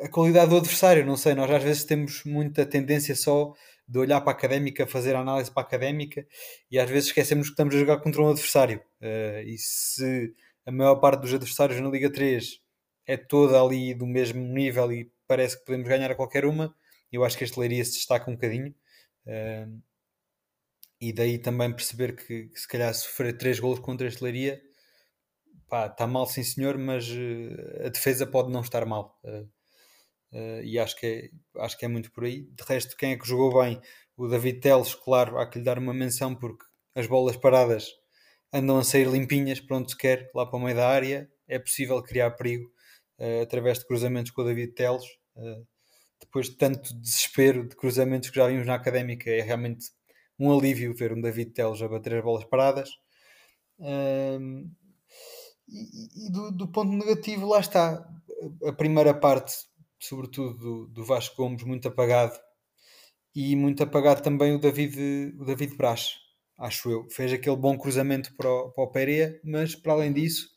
[0.01, 3.53] a qualidade do adversário, não sei, nós às vezes temos muita tendência só
[3.87, 6.27] de olhar para a académica, fazer a análise para a académica
[6.71, 8.83] e às vezes esquecemos que estamos a jogar contra um adversário.
[9.01, 10.35] Uh, e se
[10.67, 12.61] a maior parte dos adversários na Liga 3
[13.07, 16.75] é toda ali do mesmo nível e parece que podemos ganhar a qualquer uma.
[17.11, 18.75] Eu acho que este Leiria se destaca um bocadinho.
[19.27, 19.81] Uh,
[21.01, 24.61] e daí também perceber que, que, se calhar sofrer 3 golos contra este Leiria
[25.87, 29.19] está mal sim senhor, mas uh, a defesa pode não estar mal.
[29.23, 29.49] Uh,
[30.33, 32.43] uh, e acho que, é, acho que é muito por aí.
[32.43, 33.81] De resto, quem é que jogou bem?
[34.17, 37.89] O David Teles, claro, há que lhe dar uma menção porque as bolas paradas
[38.53, 41.31] andam a sair limpinhas para onde se quer, lá para o meio da área.
[41.47, 42.71] É possível criar perigo
[43.43, 45.05] através de cruzamentos com o David Teles.
[46.21, 49.87] Depois de tanto desespero de cruzamentos que já vimos na académica, é realmente
[50.39, 52.91] um alívio ver um David Teles a bater as bolas paradas.
[53.79, 54.71] Um,
[55.69, 58.07] e, e do, do, ponto negativo, lá está.
[58.65, 59.53] A primeira parte,
[59.99, 62.39] sobretudo do, do Vasco Gomes, muito apagado.
[63.35, 66.15] E muito apagado também o David, o David Braz,
[66.59, 67.09] acho eu.
[67.11, 70.49] Fez aquele bom cruzamento para o, para o Pereira, mas para além disso,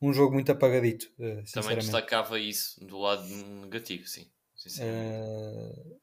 [0.00, 1.06] um jogo muito apagadito.
[1.18, 4.30] Eh, também destacava isso do lado negativo, sim.
[4.78, 5.98] Uh,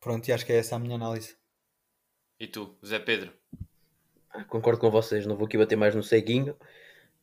[0.00, 1.36] pronto, e acho que é essa a minha análise.
[2.38, 3.32] E tu, Zé Pedro?
[4.30, 6.56] Ah, concordo com vocês, não vou aqui bater mais no ceguinho,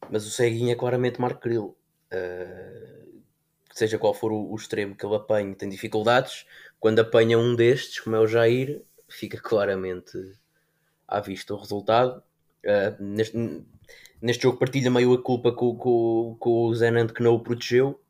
[0.10, 1.76] mas o ceguinho é claramente Marco Grilo.
[2.13, 3.21] Uh,
[3.74, 6.45] seja qual for o, o, extremo que ele apanhe, tem dificuldades.
[6.80, 10.17] Quando apanha um destes, como é o Jair, fica claramente
[11.08, 12.24] à vista o resultado.
[12.63, 13.65] Uh, neste,
[14.21, 18.02] neste jogo partilha meio a culpa com, com, com o Zenant que não o protegeu.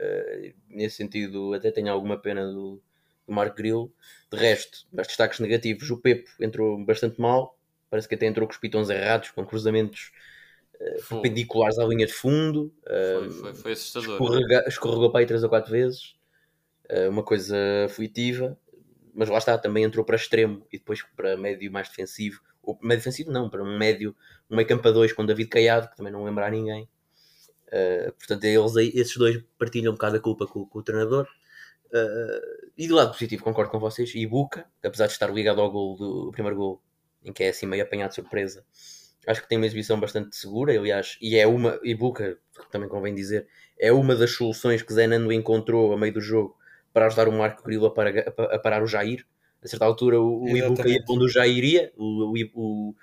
[0.00, 2.82] Uh, nesse sentido, até tenho alguma pena do,
[3.26, 3.92] do Marco Grilo.
[4.32, 7.58] De resto, os destaques negativos, o Pepo entrou bastante mal.
[7.88, 10.12] Parece que até entrou com os pitões errados, com cruzamentos
[10.76, 12.72] uh, perpendiculares à linha de fundo.
[12.84, 14.12] Uh, foi, foi, foi, assustador.
[14.12, 16.14] Escorrega, escorregou para aí 3 ou 4 vezes.
[17.08, 17.56] uma coisa
[17.90, 18.56] fugitiva.
[19.12, 22.40] Mas lá está, também entrou para extremo e depois para médio mais defensivo.
[22.62, 24.14] Ou médio defensivo não, para um médio,
[24.48, 26.88] um meio campo a dois com David Caiado, que também não lembra a ninguém.
[27.70, 31.28] Uh, portanto, eles, esses dois partilham um bocado a culpa com, com o treinador.
[31.86, 34.14] Uh, e do lado positivo, concordo com vocês.
[34.14, 36.82] E Buca, apesar de estar ligado ao gol do primeiro gol,
[37.22, 38.64] em que é assim meio apanhado de surpresa,
[39.26, 40.72] acho que tem uma exibição bastante segura.
[40.72, 42.38] Aliás, e é uma, e Buca,
[42.70, 43.46] também convém dizer,
[43.78, 46.56] é uma das soluções que Zenando encontrou a meio do jogo
[46.90, 49.26] para ajudar o Marco Grilo a, para, a, a parar o Jair.
[49.62, 52.94] A certa altura, o, o Ibuka ia onde o Jair iria, o, o,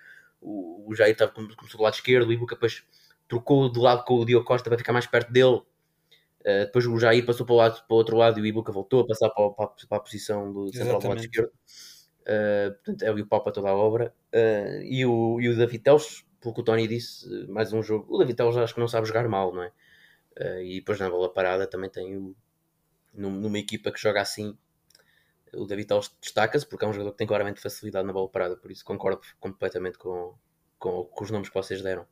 [0.41, 2.83] o, o Jair estava começou do lado esquerdo, o Ibuka depois
[3.27, 5.61] trocou de lado com o Diogo Costa para ficar mais perto dele.
[6.47, 8.71] Uh, depois o Jair passou para o, lado, para o outro lado e o Ibuka
[8.71, 11.51] voltou a passar para, para, para a posição do central do lado esquerdo.
[12.21, 14.13] Uh, portanto, é o pau para toda a obra.
[14.33, 18.15] Uh, e, o, e o David Teles, pelo que o Tony disse, mais um jogo.
[18.15, 19.71] O David Teles acho que não sabe jogar mal, não é?
[20.63, 22.35] e depois na bola parada também tem o.
[23.11, 24.55] Numa equipa que joga assim,
[25.53, 28.55] o David Teles destaca-se porque é um jogador que tem claramente facilidade na bola parada,
[28.55, 30.35] por isso concordo completamente com,
[30.77, 32.05] com, com os nomes que vocês deram.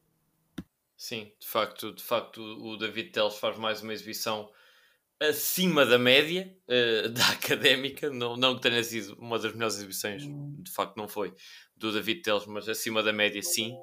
[0.98, 4.50] Sim, de facto, de facto o David Teles faz mais uma exibição
[5.20, 10.24] acima da média uh, da académica, não, não que tenha sido uma das melhores exibições,
[10.24, 11.34] de facto não foi,
[11.76, 13.76] do David Teles, mas acima da média sim.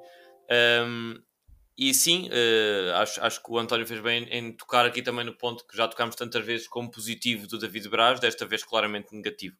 [0.86, 1.22] Um,
[1.76, 5.34] e sim, uh, acho, acho que o António fez bem em tocar aqui também no
[5.34, 9.56] ponto que já tocámos tantas vezes como positivo do David Braz, desta vez claramente negativo.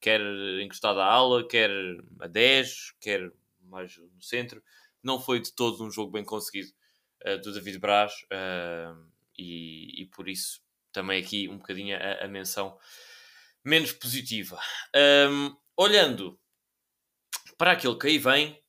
[0.00, 0.20] Quer
[0.62, 1.70] encostado à ala, quer
[2.20, 3.30] a 10, quer
[3.62, 4.62] mais no centro.
[5.02, 6.72] Não foi de todo um jogo bem conseguido
[7.42, 9.06] do David Braz uh,
[9.36, 10.60] e, e, por isso
[10.92, 12.78] também aqui um bocadinho a, a menção
[13.64, 14.58] menos positiva.
[15.30, 16.38] Um, olhando
[17.56, 18.60] para aquilo que aí vem,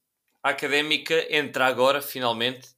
[0.43, 2.69] a académica entra agora finalmente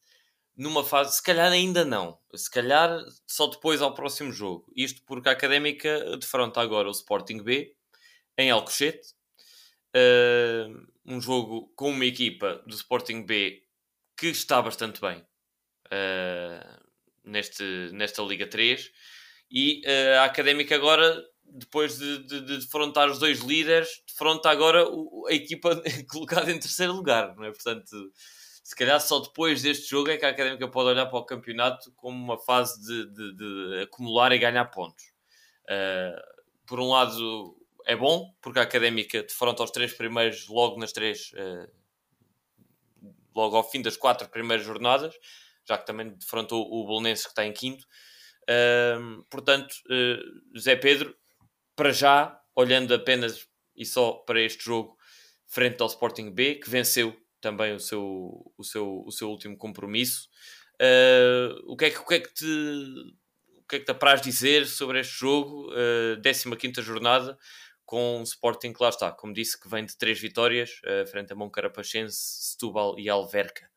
[0.56, 4.72] numa fase, se calhar ainda não, se calhar só depois ao próximo jogo.
[4.76, 7.76] Isto porque a académica defronta agora o Sporting B
[8.38, 9.14] em Alcochete.
[9.96, 13.64] Uh, um jogo com uma equipa do Sporting B
[14.18, 15.24] que está bastante bem
[15.88, 16.84] uh,
[17.24, 18.92] neste, nesta Liga 3.
[19.52, 24.88] E uh, a Académica agora, depois de, de, de defrontar os dois líderes, defronta agora
[24.90, 27.52] o, a equipa colocada em terceiro lugar, não é?
[27.52, 28.12] Portanto,
[28.64, 31.92] se calhar só depois deste jogo é que a Académica pode olhar para o campeonato
[31.98, 35.04] como uma fase de, de, de acumular e ganhar pontos.
[35.66, 40.94] Uh, por um lado, é bom, porque a Académica defronta os três primeiros logo nas
[40.94, 41.70] três, uh,
[43.36, 45.14] logo ao fim das quatro primeiras jornadas,
[45.68, 47.86] já que também defrontou o Bolonense que está em quinto.
[48.44, 51.16] Uh, portanto, uh, Zé Pedro,
[51.76, 54.98] para já, olhando apenas e só para este jogo,
[55.48, 60.30] frente ao Sporting B, que venceu também o seu, o seu, o seu último compromisso.
[60.82, 62.46] Uh, o, que é que, o, que é que te,
[63.58, 67.38] o que é que te apraz dizer sobre este jogo, uh, 15 jornada,
[67.86, 71.34] com o Sporting que lá está, como disse, que vem de três vitórias, uh, frente
[71.34, 72.18] a Moncarapachense,
[72.52, 73.73] Setúbal e Alverca.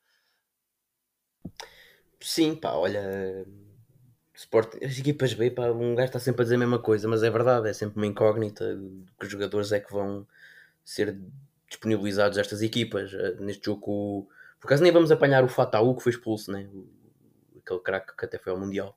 [2.20, 3.46] Sim, pá, olha.
[4.34, 7.22] Sport, as equipas B, pá, um gajo está sempre a dizer a mesma coisa, mas
[7.22, 8.78] é verdade, é sempre uma incógnita
[9.18, 10.26] que os jogadores é que vão
[10.84, 11.18] ser
[11.66, 13.14] disponibilizados estas equipas.
[13.14, 14.28] Eh, neste jogo,
[14.60, 16.68] por acaso nem vamos apanhar o Fataú que foi expulso, né?
[17.66, 18.96] aquele craque que até foi ao Mundial.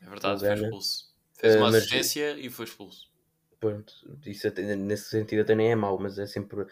[0.00, 1.08] É verdade, foi expulso.
[1.34, 2.44] Fez uma uh, assistência mas...
[2.44, 3.10] e foi expulso.
[3.58, 3.92] Pronto,
[4.24, 6.64] isso até, nesse sentido até nem é mau, mas é sempre,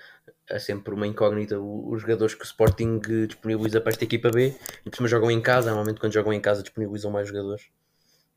[0.48, 4.54] é sempre uma incógnita os jogadores que o Sporting disponibiliza para esta equipa B,
[4.84, 7.64] e por cima jogam em casa, normalmente quando jogam em casa disponibilizam mais jogadores.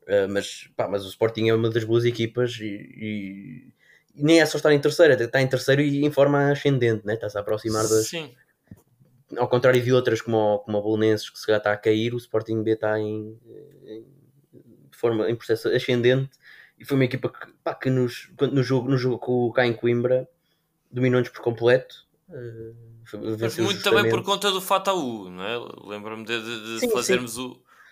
[0.04, 3.74] Uh, mas, pá, mas o Sporting é uma das boas equipas e, e,
[4.16, 7.14] nem é só estar em terceiro, está em terceiro e em forma ascendente, né?
[7.14, 8.08] está-se a aproximar das.
[8.08, 8.34] Sim.
[9.38, 12.16] Ao contrário de outras como, o, como a Bolonenses, que se já está a cair,
[12.16, 13.40] o Sporting B está em,
[13.86, 14.06] em,
[14.92, 16.32] forma, em processo ascendente
[16.80, 20.28] e foi uma equipa que, pá, que nos, no, jogo, no jogo cá em Coimbra
[20.92, 22.08] dominou-nos por completo.
[22.30, 22.76] Uh,
[23.40, 25.58] mas muito também por conta do Fataú, não é?
[25.88, 27.42] Lembro-me de, de, de fazermos sim.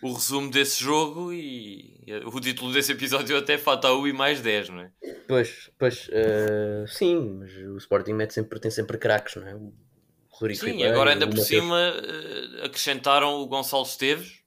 [0.04, 4.42] O, o resumo desse jogo e o título desse episódio é até Fataú e mais
[4.42, 4.92] 10, não é?
[5.28, 9.56] Pois, pois uh, sim, mas o Sporting mete sempre, tem sempre craques, não é?
[9.56, 9.74] O
[10.30, 14.42] Rodrigo sim, Ribeiro, agora ainda por cima uh, acrescentaram o Gonçalo Esteves,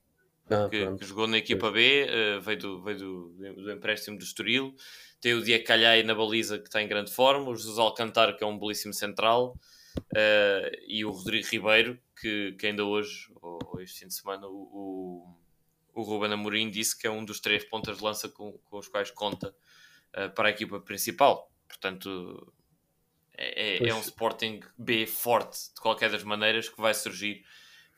[0.51, 1.71] ah, que, que, jogou na equipa.
[1.71, 4.75] B, uh, veio, do, veio do, do empréstimo do Estoril.
[5.19, 8.43] Tem o Diego Calhai na baliza que está em grande forma, o José Alcantar que
[8.43, 9.57] é um belíssimo central.
[9.97, 14.47] Uh, e o Rodrigo Ribeiro, que, que ainda hoje, ou, ou este fim de semana,
[14.47, 15.35] o,
[15.93, 18.77] o, o Ruben Amorim disse que é um dos três pontas de lança com, com
[18.77, 19.53] os quais conta
[20.15, 21.51] uh, para a equipa principal.
[21.67, 22.53] Portanto,
[23.37, 27.43] é, é, é, um Sporting B forte, de qualquer das maneiras, que vai surgir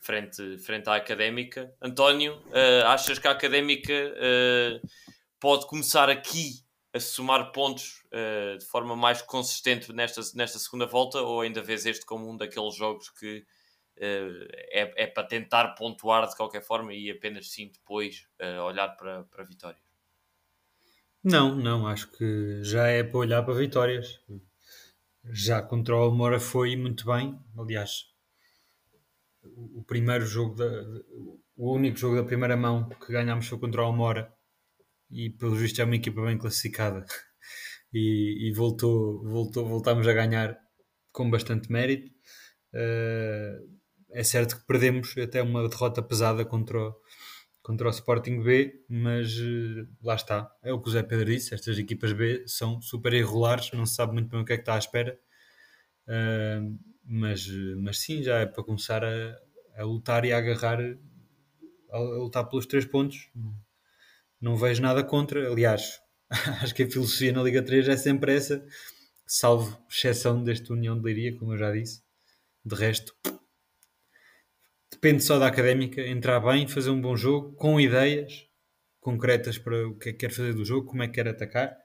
[0.04, 1.74] frente, frente à Académica.
[1.82, 3.94] António, uh, achas que a Académica
[5.40, 6.64] pode começar aqui
[6.94, 11.86] a somar pontos uh, de forma mais consistente nesta, nesta segunda volta ou ainda vês
[11.86, 13.40] este como um daqueles jogos que
[13.98, 18.90] uh, é, é para tentar pontuar de qualquer forma e apenas sim depois uh, olhar
[18.90, 19.82] para, para vitórias?
[21.24, 24.20] Não, não, acho que já é para olhar para vitórias.
[25.26, 28.13] Já contra o Almora foi muito bem, aliás,
[29.44, 30.66] o primeiro jogo, da,
[31.56, 34.34] o único jogo da primeira mão que ganhámos foi contra o Almora
[35.10, 37.06] e pelo visto é uma equipa bem classificada
[37.94, 40.58] e, e voltou, voltou, voltámos a ganhar
[41.12, 42.12] com bastante mérito.
[42.74, 43.74] Uh,
[44.12, 46.96] é certo que perdemos até uma derrota pesada contra o,
[47.62, 50.52] contra o Sporting B, mas uh, lá está.
[50.64, 53.96] É o que o Zé Pedro disse: estas equipas B são super irregulares, não se
[53.96, 55.18] sabe muito bem o que é que está à espera.
[56.08, 59.40] Uh, mas, mas sim, já é para começar a,
[59.78, 60.80] a lutar e a agarrar,
[61.92, 63.30] a, a lutar pelos três pontos
[64.44, 65.50] não vejo nada contra.
[65.50, 66.02] Aliás,
[66.62, 68.64] acho que a filosofia na Liga 3 é sempre essa,
[69.26, 72.04] salvo exceção deste União de Leiria, como eu já disse.
[72.66, 73.16] De resto,
[74.92, 78.48] depende só da académica entrar bem, fazer um bom jogo, com ideias
[79.00, 81.78] concretas para o que é que quer fazer do jogo, como é que quer atacar,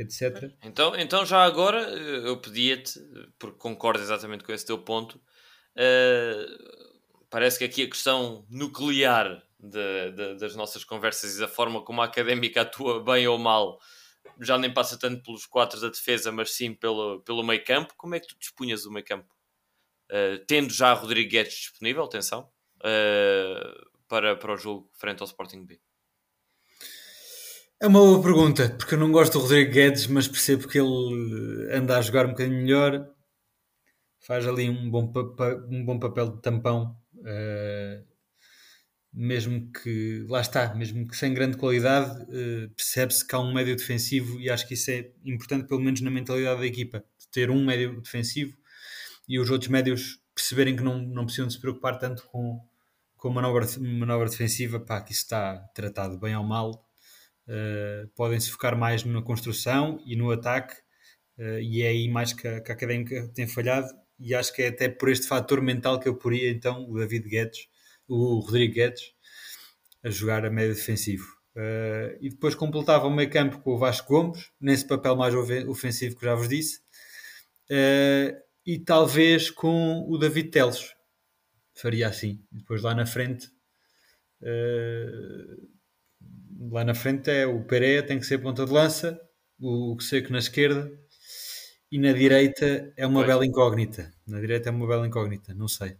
[0.00, 0.50] etc.
[0.62, 2.98] Então, então já agora eu pedia-te,
[3.38, 5.20] porque concordo exatamente com esse teu ponto,
[5.76, 11.82] uh, parece que aqui a questão nuclear de, de, das nossas conversas e da forma
[11.82, 13.78] como a académica atua bem ou mal,
[14.40, 17.92] já nem passa tanto pelos quatro da defesa, mas sim pelo, pelo meio campo.
[17.96, 19.28] Como é que tu dispunhas o meio campo?
[20.10, 25.64] Uh, tendo já Rodrigo Guedes disponível, atenção, uh, para, para o jogo frente ao Sporting
[25.66, 25.78] B?
[27.82, 31.72] É uma boa pergunta, porque eu não gosto do Rodrigo Guedes, mas percebo que ele
[31.72, 33.08] anda a jogar um bocadinho melhor,
[34.18, 35.10] faz ali um bom,
[35.70, 36.94] um bom papel de tampão.
[37.14, 38.04] Uh,
[39.10, 43.74] mesmo que, lá está, mesmo que sem grande qualidade, uh, percebe-se que há um médio
[43.74, 47.50] defensivo e acho que isso é importante, pelo menos na mentalidade da equipa, de ter
[47.50, 48.54] um médio defensivo
[49.26, 52.60] e os outros médios perceberem que não, não precisam se preocupar tanto com,
[53.16, 56.89] com manobra, manobra defensiva, pá, que isso está tratado bem ou mal.
[57.50, 60.74] Uh, podem-se focar mais na construção e no ataque,
[61.36, 63.88] uh, e é aí mais que a, que a académica tem falhado.
[64.20, 67.28] E acho que é até por este fator mental que eu poria então o David
[67.28, 67.68] Guedes
[68.10, 69.12] o Rodrigo Guedes
[70.02, 71.26] a jogar a médio defensivo.
[71.54, 76.16] Uh, e depois completava o meio campo com o Vasco Gomes, nesse papel mais ofensivo
[76.16, 76.80] que já vos disse,
[77.70, 78.36] uh,
[78.66, 80.94] e talvez com o David Teles.
[81.74, 82.44] Faria assim.
[82.50, 83.46] Depois lá na frente,
[84.42, 85.68] uh,
[86.60, 89.20] lá na frente é o Pereira, tem que ser ponta de lança,
[89.58, 90.90] o, o Seco na esquerda,
[91.90, 93.26] e na direita é uma pois.
[93.26, 94.12] bela incógnita.
[94.26, 95.96] Na direita é uma bela incógnita, não sei.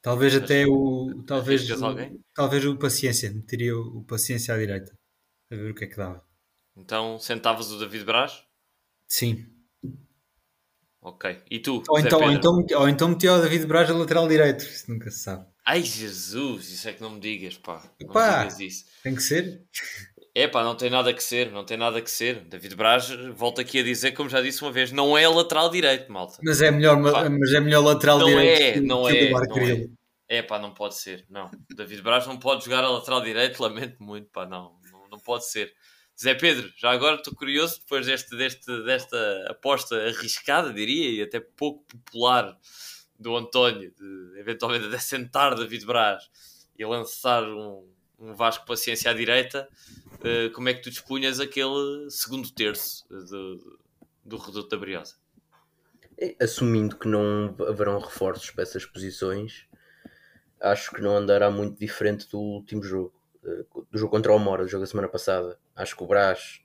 [0.00, 1.22] Talvez até o.
[1.26, 3.30] Talvez, o, talvez o Paciência.
[3.30, 4.98] Meteria o, o Paciência à direita.
[5.50, 6.24] A ver o que é que dava.
[6.76, 8.42] Então sentavas o David Braz?
[9.06, 9.46] Sim.
[11.00, 11.42] Ok.
[11.50, 11.82] E tu?
[11.88, 14.64] Ou então, ou então, ou então metia o David Braz a lateral direito.
[14.64, 15.46] Isso nunca se sabe.
[15.64, 17.82] Ai Jesus, isso é que não me digas, pá.
[18.00, 18.84] Não isso.
[19.02, 19.62] Tem que ser.
[20.34, 22.40] É pá, não tem nada que ser, não tem nada que ser.
[22.40, 26.10] David Braz, volta aqui a dizer, como já disse uma vez, não é lateral direito,
[26.10, 26.38] malta.
[26.42, 28.62] Mas é melhor, mas é melhor lateral não direito.
[28.62, 29.86] É, que, não que é, não é.
[30.28, 31.50] É pá, não pode ser, não.
[31.76, 35.46] David Braz não pode jogar a lateral direito, lamento muito, pá, não, não, não pode
[35.48, 35.72] ser.
[36.20, 41.40] Zé Pedro, já agora estou curioso, depois deste, deste, desta aposta arriscada, diria, e até
[41.40, 42.56] pouco popular
[43.22, 46.28] do António, de eventualmente de sentar David Braz
[46.78, 49.68] e lançar um, um Vasco Paciência à direita,
[50.14, 53.78] uh, como é que tu dispunhas aquele segundo terço do,
[54.24, 55.14] do Reduto da Briosa?
[56.18, 59.66] É, assumindo que não haverão reforços para essas posições,
[60.60, 63.14] acho que não andará muito diferente do último jogo,
[63.44, 65.58] uh, do jogo contra o Mora, do jogo da semana passada.
[65.74, 66.61] Acho que o Brás,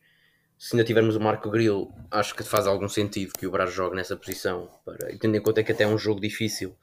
[0.58, 3.96] se ainda tivermos o Marco Grilo, acho que faz algum sentido que o Brás jogue
[3.96, 6.76] nessa posição, para, e tendo em conta que até é um jogo difícil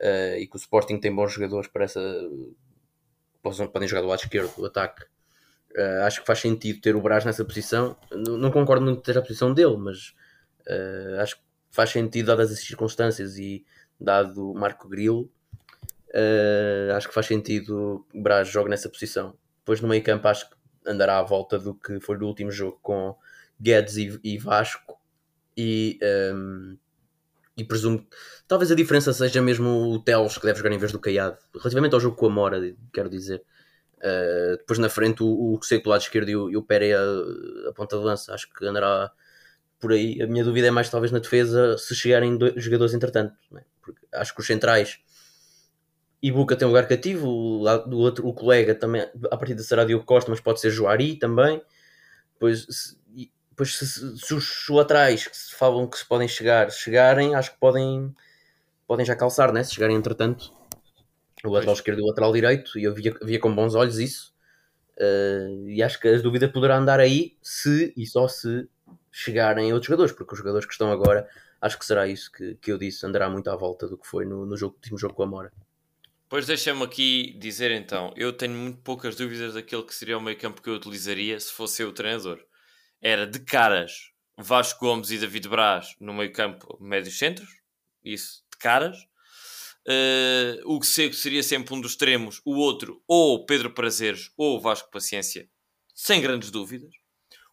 [0.00, 2.00] uh, e que o Sporting tem bons jogadores para essa.
[3.42, 5.04] podem jogar do lado esquerdo do ataque.
[5.74, 7.96] Uh, acho que faz sentido ter o Brás nessa posição.
[8.10, 10.14] Não, não concordo muito ter a posição dele, mas
[10.68, 13.64] uh, acho que faz sentido dadas as circunstâncias e
[13.98, 15.30] dado o Marco Grilo.
[16.94, 19.36] acho que faz sentido o Brás jogue nessa posição.
[19.60, 20.55] Depois no meio campo acho que
[20.86, 23.16] andará à volta do que foi do último jogo com
[23.60, 24.98] Guedes e, e Vasco.
[25.56, 25.98] E
[26.34, 26.76] um,
[27.56, 28.06] e presumo
[28.46, 31.94] talvez a diferença seja mesmo o Teles que deve jogar em vez do Caiado relativamente
[31.94, 33.42] ao jogo com a Mora quero dizer
[33.98, 37.72] uh, depois na frente o, o do lado esquerdo e o, e o a, a,
[37.72, 39.10] ponta de lança acho que andará
[39.80, 43.34] por aí a minha dúvida é mais talvez na defesa se chegarem dois jogadores entretanto
[43.50, 43.62] né?
[43.80, 44.98] porque acho que os centrais
[46.22, 49.62] e Buca tem um lugar cativo o, do outro o colega também a partir de
[49.62, 51.62] será Diogo Costa mas pode ser Joari também
[52.32, 52.96] depois
[53.56, 57.58] Pois se, se, os laterais que se falam que se podem chegar, chegarem, acho que
[57.58, 58.14] podem,
[58.86, 59.64] podem já calçar, né?
[59.64, 60.52] Se chegarem entretanto
[61.42, 61.78] o lateral pois.
[61.78, 64.34] esquerdo e o lateral direito, e eu via, via com bons olhos isso.
[64.98, 68.68] Uh, e acho que as dúvidas poderá andar aí se e só se
[69.10, 71.26] chegarem outros jogadores, porque os jogadores que estão agora,
[71.58, 74.26] acho que será isso que, que eu disse, andará muito à volta do que foi
[74.26, 75.52] no, no jogo, último jogo com a Mora.
[76.28, 80.36] Pois deixa-me aqui dizer então, eu tenho muito poucas dúvidas daquele que seria o meio
[80.38, 82.44] campo que eu utilizaria se fosse eu o treinador
[83.00, 87.48] era de caras Vasco Gomes e David Braz no meio campo, médios centros,
[88.04, 88.96] isso, de caras.
[89.88, 94.90] Uh, o que seria sempre um dos extremos, o outro, ou Pedro Prazeres, ou Vasco
[94.90, 95.48] Paciência,
[95.94, 96.90] sem grandes dúvidas.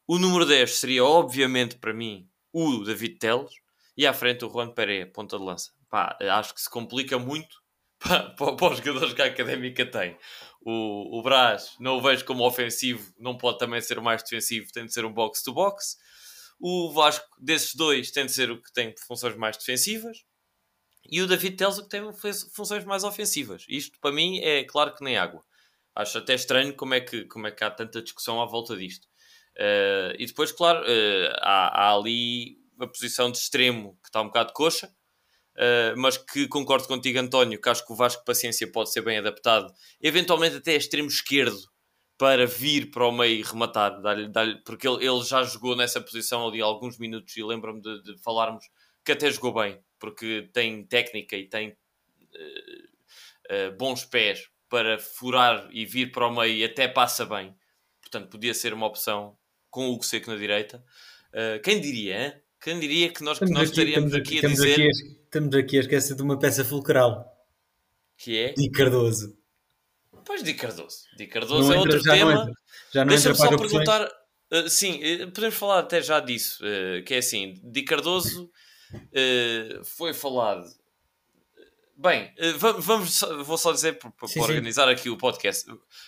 [0.07, 3.53] O número 10 seria, obviamente, para mim, o David Teles,
[3.95, 5.71] e à frente o Juan Pereira, ponta de lança.
[5.87, 7.62] Pá, acho que se complica muito
[8.03, 10.17] para, para, para os jogadores que a académica tem.
[10.61, 14.85] O, o Brás não o vejo como ofensivo, não pode também ser mais defensivo, tem
[14.85, 15.97] de ser um box-to-box.
[16.59, 20.23] O Vasco, desses dois, tem de ser o que tem funções mais defensivas.
[21.09, 22.01] E o David Teles, o que tem
[22.53, 23.65] funções mais ofensivas.
[23.67, 25.43] Isto, para mim, é claro que nem água.
[25.93, 29.05] Acho até estranho como é que, como é que há tanta discussão à volta disto.
[29.57, 34.27] Uh, e depois, claro, uh, há, há ali a posição de extremo que está um
[34.27, 34.89] bocado coxa
[35.55, 39.19] Uh, mas que concordo contigo, António, que acho que o Vasco Paciência pode ser bem
[39.19, 41.59] adaptado, eventualmente até extremo esquerdo,
[42.17, 46.01] para vir para o meio e rematar, dar-lhe, dar porque ele, ele, já jogou nessa
[46.01, 48.65] posição ali alguns minutos e lembro-me de, de, falarmos
[49.03, 55.67] que até jogou bem, porque tem técnica e tem uh, uh, bons pés para furar
[55.71, 57.55] e vir para o meio e até passa bem.
[58.01, 59.37] Portanto, podia ser uma opção
[59.69, 60.83] com o Hugo Seco na direita.
[61.63, 62.33] quem diria, hein?
[62.59, 64.73] Quem diria que nós, que nós aqui, estaríamos aqui, aqui a dizer.
[64.73, 67.25] Aqui estamos aqui a esquecer de uma peça fulcral.
[68.15, 68.53] Que é?
[68.53, 69.35] Di Cardoso.
[70.23, 71.05] Pois, Di Cardoso.
[71.17, 72.51] Di Cardoso não é entra, outro tema.
[73.07, 74.07] Deixa-me só perguntar.
[74.51, 76.63] Uh, sim, uh, podemos falar até já disso.
[76.63, 78.51] Uh, que é assim: Di Cardoso
[79.83, 80.65] foi falado.
[81.95, 82.31] Bem,
[82.81, 84.11] vamos, vou só dizer para,
[84.41, 85.65] organizar aqui o podcast.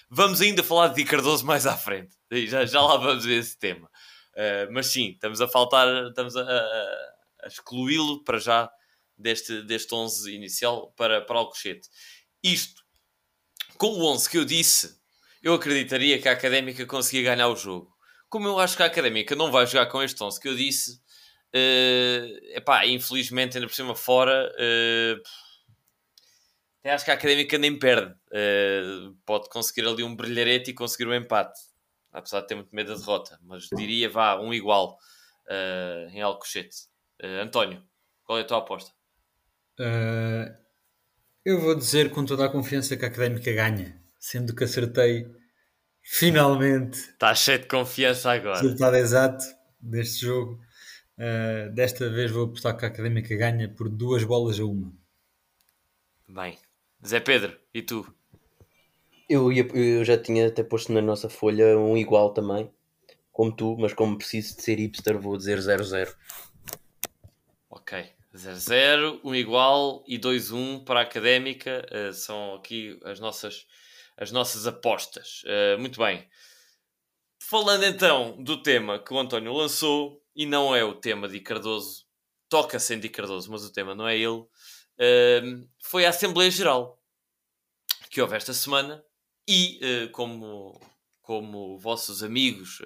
[0.10, 2.16] Vamos ainda falar de Di Cardoso mais à frente.
[2.48, 3.90] Já, já lá vamos ver esse tema.
[4.34, 7.14] Uh, mas sim, estamos a faltar, estamos a, a,
[7.44, 8.70] a excluí-lo para já
[9.18, 11.90] deste, deste 11 inicial para, para Alcochete.
[12.44, 12.84] Isto,
[13.78, 15.00] com o 11 que eu disse,
[15.42, 17.94] eu acreditaria que a Académica conseguia ganhar o jogo.
[18.30, 21.00] Como eu acho que a Académica não vai jogar com este 11 que eu disse,
[21.54, 25.22] uh, epá, infelizmente, ainda por cima fora, uh,
[26.90, 28.14] acho que a Académica nem perde.
[28.32, 31.60] Uh, pode conseguir ali um brilharete e conseguir um empate
[32.16, 34.98] apesar de ter muito medo da derrota, mas diria vá um igual
[35.48, 36.88] uh, em Alcochete.
[37.22, 37.84] Uh, António,
[38.24, 38.95] qual é a tua aposta?
[39.80, 40.56] Uh,
[41.44, 45.28] eu vou dizer com toda a confiança que a Académica ganha, sendo que acertei
[46.02, 46.98] finalmente.
[46.98, 48.60] Está cheio de confiança agora.
[48.60, 49.46] O resultado exato
[49.80, 50.60] deste jogo.
[51.18, 54.92] Uh, desta vez vou apostar que a Académica ganha por duas bolas a uma.
[56.28, 56.58] Bem,
[57.06, 58.12] Zé Pedro, e tu?
[59.30, 62.72] Eu, ia, eu já tinha até posto na nossa folha um igual também,
[63.32, 66.14] como tu, mas como preciso de ser hipster, vou dizer 0-0.
[67.70, 71.86] Ok, 0-0, um igual e 2-1 para a académica.
[71.92, 73.66] Uh, são aqui as nossas,
[74.18, 75.44] as nossas apostas.
[75.44, 76.28] Uh, muito bem.
[77.40, 82.06] Falando então do tema que o António lançou, e não é o tema de Cardoso,
[82.50, 84.50] toca-se em Di Cardoso, mas o tema não é ele, uh,
[85.84, 87.02] foi a Assembleia Geral
[88.10, 89.04] que houve esta semana
[89.48, 90.80] E como,
[91.22, 92.82] como vossos amigos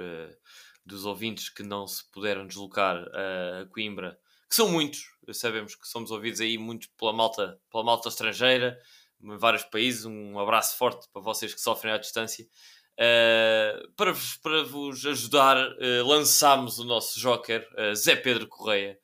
[0.84, 4.20] dos ouvintes que não se puderam deslocar a Coimbra,
[4.50, 8.80] que são muitos, sabemos que somos ouvidos aí muito pela malta, pela malta estrangeira,
[9.22, 10.06] em vários países.
[10.06, 12.48] Um abraço forte para vocês que sofrem à distância.
[13.00, 19.00] Uh, para, vos, para vos ajudar, uh, lançámos o nosso Joker, uh, Zé Pedro Correia,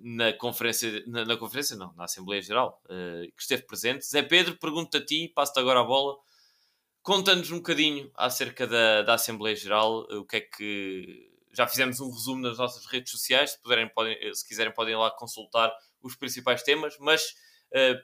[0.00, 4.06] na conferência, na, na, conferência, não, na Assembleia Geral, que esteve presente.
[4.06, 6.16] Zé Pedro, pergunto a ti, passo-te agora a bola,
[7.02, 11.30] conta-nos um bocadinho acerca da, da Assembleia Geral, o que é que.
[11.52, 15.10] Já fizemos um resumo nas nossas redes sociais, se, puderem, podem, se quiserem podem lá
[15.10, 15.72] consultar
[16.02, 17.34] os principais temas, mas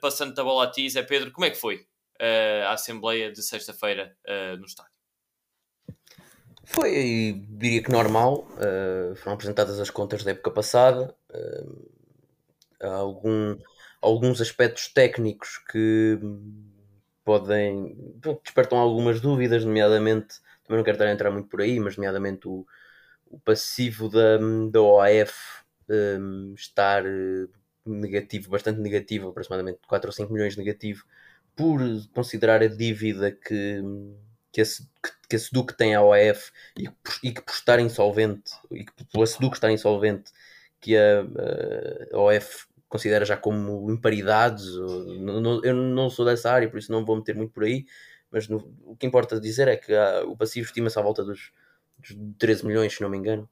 [0.01, 1.87] passando a bola a ti, Zé Pedro, como é que foi
[2.19, 4.91] uh, a Assembleia de sexta-feira uh, no estádio?
[6.63, 8.47] Foi, diria que normal.
[8.51, 11.15] Uh, foram apresentadas as contas da época passada.
[12.79, 13.57] algum,
[14.01, 16.19] alguns aspectos técnicos que
[17.23, 17.95] podem.
[18.43, 20.35] despertam algumas dúvidas, nomeadamente.
[20.63, 22.67] Também não quero estar a entrar muito por aí, mas nomeadamente o,
[23.29, 24.37] o passivo da,
[24.71, 25.33] da OAF
[25.89, 27.03] um, estar
[27.85, 31.05] negativo, bastante negativo, aproximadamente 4 ou 5 milhões negativo,
[31.55, 31.79] por
[32.13, 33.81] considerar a dívida que,
[34.51, 34.65] que, a,
[35.27, 36.89] que a SEDUC tem à OAF e,
[37.23, 40.31] e que por estar insolvente, e que pela SEDUC estar insolvente,
[40.79, 41.21] que a,
[42.13, 44.65] a OAF considera já como imparidades.
[45.63, 47.85] Eu não sou dessa área, por isso não vou meter muito por aí,
[48.31, 49.93] mas no, o que importa dizer é que
[50.25, 51.51] o passivo estima-se à volta dos
[52.37, 53.49] 13 milhões, se não me engano.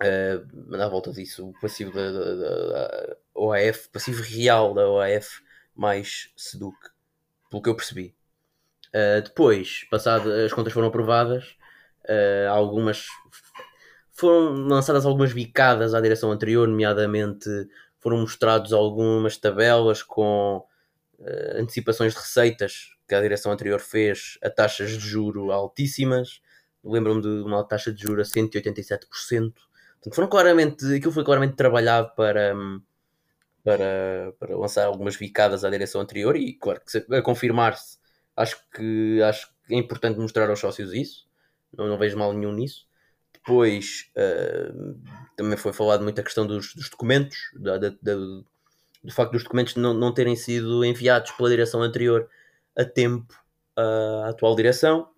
[0.00, 5.42] Uh, à volta disso, o passivo da, da, da OAF, passivo real da OAF
[5.74, 6.76] mais Seduc,
[7.50, 8.14] pelo que eu percebi.
[8.88, 11.56] Uh, depois, passado, as contas foram aprovadas,
[12.04, 13.06] uh, algumas
[14.12, 17.48] foram lançadas algumas bicadas à direção anterior, nomeadamente
[18.00, 20.66] foram mostrados algumas tabelas com
[21.18, 26.40] uh, antecipações de receitas que a direção anterior fez a taxas de juro altíssimas.
[26.84, 29.08] Lembro-me de uma taxa de juro a 187%.
[29.08, 32.80] Portanto, foram claramente, aquilo foi claramente trabalhado para, um,
[33.64, 37.98] para, para lançar algumas bicadas à direção anterior e, claro, que a confirmar-se,
[38.36, 41.28] acho que, acho que é importante mostrar aos sócios isso,
[41.76, 42.86] não, não vejo mal nenhum nisso.
[43.32, 44.98] Depois uh,
[45.36, 48.14] também foi falado muito a questão dos, dos documentos, da, da, da,
[49.02, 52.28] do facto dos documentos não, não terem sido enviados pela direção anterior
[52.76, 53.34] a tempo
[53.76, 55.08] à atual direção.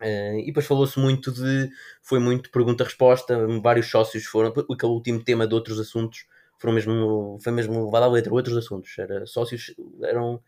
[0.00, 1.70] Uh, e depois falou-se muito de.
[2.02, 3.46] Foi muito pergunta-resposta.
[3.62, 4.48] Vários sócios foram.
[4.50, 6.26] Aquele último tema de outros assuntos
[6.58, 8.98] foram mesmo, foi mesmo levado à letra outros assuntos.
[8.98, 10.40] Era, sócios eram,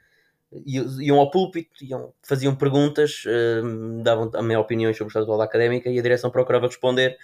[0.66, 5.44] iam ao púlpito, iam, faziam perguntas, uh, davam a minha opinião sobre o estado da
[5.44, 7.16] académica e a direção procurava responder.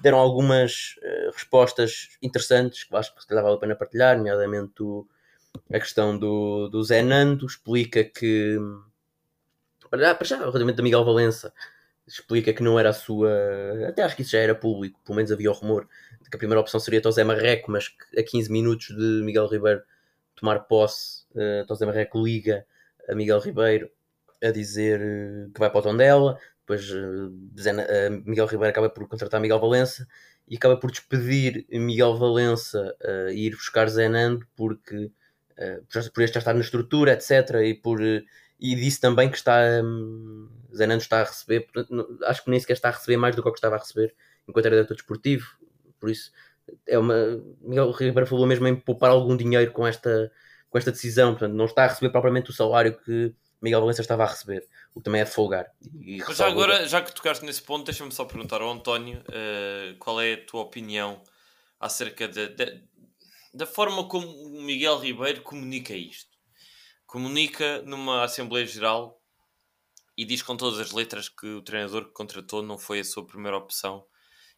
[0.00, 4.82] Deram algumas uh, respostas interessantes que acho que se calhar vale a pena partilhar, nomeadamente
[4.82, 5.06] o,
[5.72, 8.56] a questão do, do Zé Nando, explica que,
[9.88, 11.52] para já, relativamente a Miguel Valença,
[12.06, 13.30] explica que não era a sua.
[13.88, 15.88] Até acho que isso já era público, pelo menos havia o rumor
[16.30, 19.82] que a primeira opção seria Tosé Marreco, mas a 15 minutos de Miguel Ribeiro
[20.36, 22.66] tomar posse, uh, Tosé Marreco liga
[23.08, 23.90] a Miguel Ribeiro
[24.42, 27.30] a dizer uh, que vai para o Tondela, depois uh,
[28.24, 30.06] Miguel Ribeiro acaba por contratar Miguel Valença
[30.46, 35.10] e acaba por despedir Miguel Valença uh, e ir buscar Zenando porque
[36.14, 37.56] por este já estar na estrutura, etc.
[37.64, 37.98] E, por,
[38.58, 41.68] e disse também que está um, Zenando está a receber,
[42.24, 44.14] acho que nem sequer está a receber mais do que o que estava a receber
[44.48, 45.46] enquanto era diretor desportivo,
[46.00, 46.32] por isso,
[46.86, 47.42] é uma.
[47.60, 50.30] Miguel Ribeiro falou mesmo em poupar algum dinheiro com esta,
[50.70, 51.32] com esta decisão.
[51.32, 55.00] Portanto, não está a receber propriamente o salário que Miguel Valença estava a receber, o
[55.00, 55.66] que também é de folgar.
[56.00, 59.96] E Mas já agora, já que tocaste nesse ponto, deixa-me só perguntar ao António uh,
[59.98, 61.20] qual é a tua opinião
[61.80, 62.82] acerca de, de,
[63.52, 66.37] da forma como o Miguel Ribeiro comunica isto.
[67.08, 69.18] Comunica numa Assembleia Geral
[70.14, 73.26] e diz com todas as letras que o treinador que contratou não foi a sua
[73.26, 74.06] primeira opção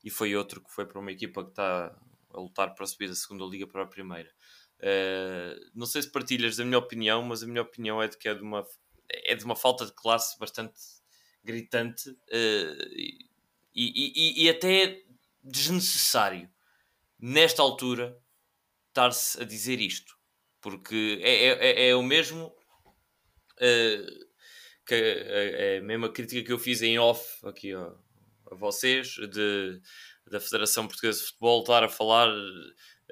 [0.03, 1.97] e foi outro que foi para uma equipa que está
[2.35, 4.29] a lutar para subir da segunda liga para a primeira.
[4.81, 8.29] Uh, não sei se partilhas da minha opinião, mas a minha opinião é de que
[8.29, 8.67] é de uma,
[9.09, 10.81] é de uma falta de classe bastante
[11.45, 13.29] gritante uh, e,
[13.73, 15.05] e, e, e, até
[15.41, 16.51] desnecessário
[17.17, 18.21] nesta altura
[18.89, 20.19] estar-se a dizer isto,
[20.61, 24.31] porque é, é, é, é o mesmo uh,
[24.87, 27.93] que é a mesma crítica que eu fiz em off aqui ó,
[28.51, 29.81] a vocês de,
[30.31, 32.29] da Federação Portuguesa de Futebol estar a falar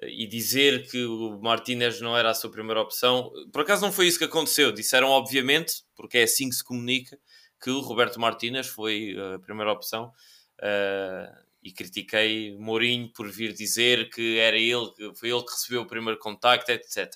[0.02, 3.30] eh, e dizer que o Martínez não era a sua primeira opção.
[3.52, 4.72] Por acaso não foi isso que aconteceu.
[4.72, 7.18] Disseram, obviamente, porque é assim que se comunica,
[7.62, 10.12] que o Roberto Martínez foi eh, a primeira opção.
[10.60, 15.82] Uh, e critiquei Mourinho por vir dizer que era ele, que foi ele que recebeu
[15.82, 17.12] o primeiro contacto, etc.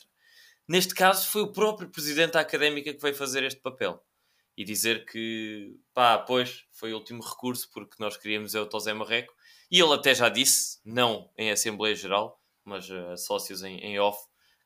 [0.68, 4.02] Neste caso, foi o próprio presidente da académica que veio fazer este papel
[4.56, 8.92] e dizer que, pá, pois foi o último recurso porque nós queríamos é o Tosé
[8.92, 9.34] Marreco.
[9.70, 13.98] E ele até já disse, não em Assembleia Geral, mas a uh, sócios em, em
[13.98, 14.18] off,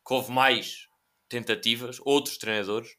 [0.06, 0.88] que houve mais
[1.28, 2.96] tentativas, outros treinadores,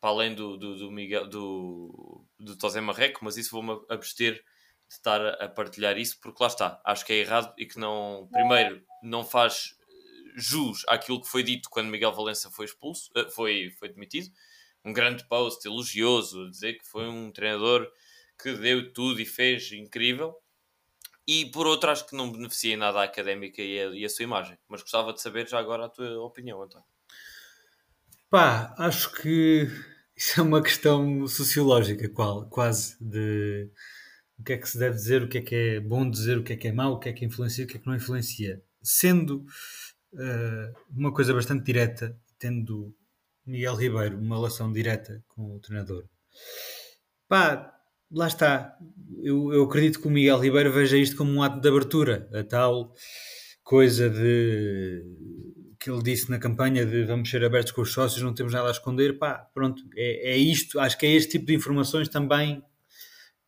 [0.00, 4.94] para além do, do, do, Miguel, do, do Tosé Marreco, mas isso vou-me abster de
[4.94, 8.82] estar a partilhar isso, porque lá está, acho que é errado e que não, primeiro,
[9.02, 9.76] não faz
[10.36, 14.30] jus àquilo que foi dito quando Miguel Valença foi expulso, uh, foi, foi demitido,
[14.84, 17.90] um grande post elogioso, dizer que foi um treinador
[18.40, 20.34] que deu tudo e fez incrível.
[21.26, 24.08] E por outro, acho que não beneficia em nada a académica e a, e a
[24.08, 24.56] sua imagem.
[24.66, 26.86] Mas gostava de saber já agora a tua opinião, António.
[28.30, 29.68] Pá, acho que
[30.16, 33.70] isso é uma questão sociológica, qual, quase, de
[34.38, 36.42] o que é que se deve dizer, o que é que é bom dizer, o
[36.42, 37.96] que é que é mau, o que é que influencia, o que é que não
[37.96, 38.62] influencia.
[38.82, 39.44] Sendo
[40.14, 42.94] uh, uma coisa bastante direta, tendo
[43.46, 46.04] Miguel Ribeiro uma relação direta com o treinador.
[47.28, 47.74] Pá,
[48.10, 48.76] lá está.
[49.22, 52.42] Eu, eu acredito que o Miguel Ribeiro veja isto como um ato de abertura, a
[52.42, 52.92] tal
[53.62, 55.04] coisa de
[55.78, 58.68] que ele disse na campanha de vamos ser abertos com os sócios, não temos nada
[58.68, 59.18] a esconder.
[59.18, 60.80] Pá, pronto, é, é isto.
[60.80, 62.62] Acho que é este tipo de informações também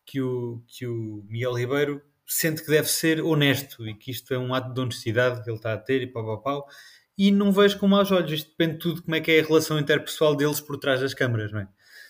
[0.05, 2.01] que o, que o Miguel Ribeiro
[2.33, 5.57] sente que deve ser honesto e que isto é um ato de honestidade que ele
[5.57, 6.67] está a ter e pau, pau, pau
[7.17, 8.31] e não vejo com maus olhos.
[8.31, 11.13] Isto depende de tudo como é que é a relação interpessoal deles por trás das
[11.13, 11.67] câmaras, não é?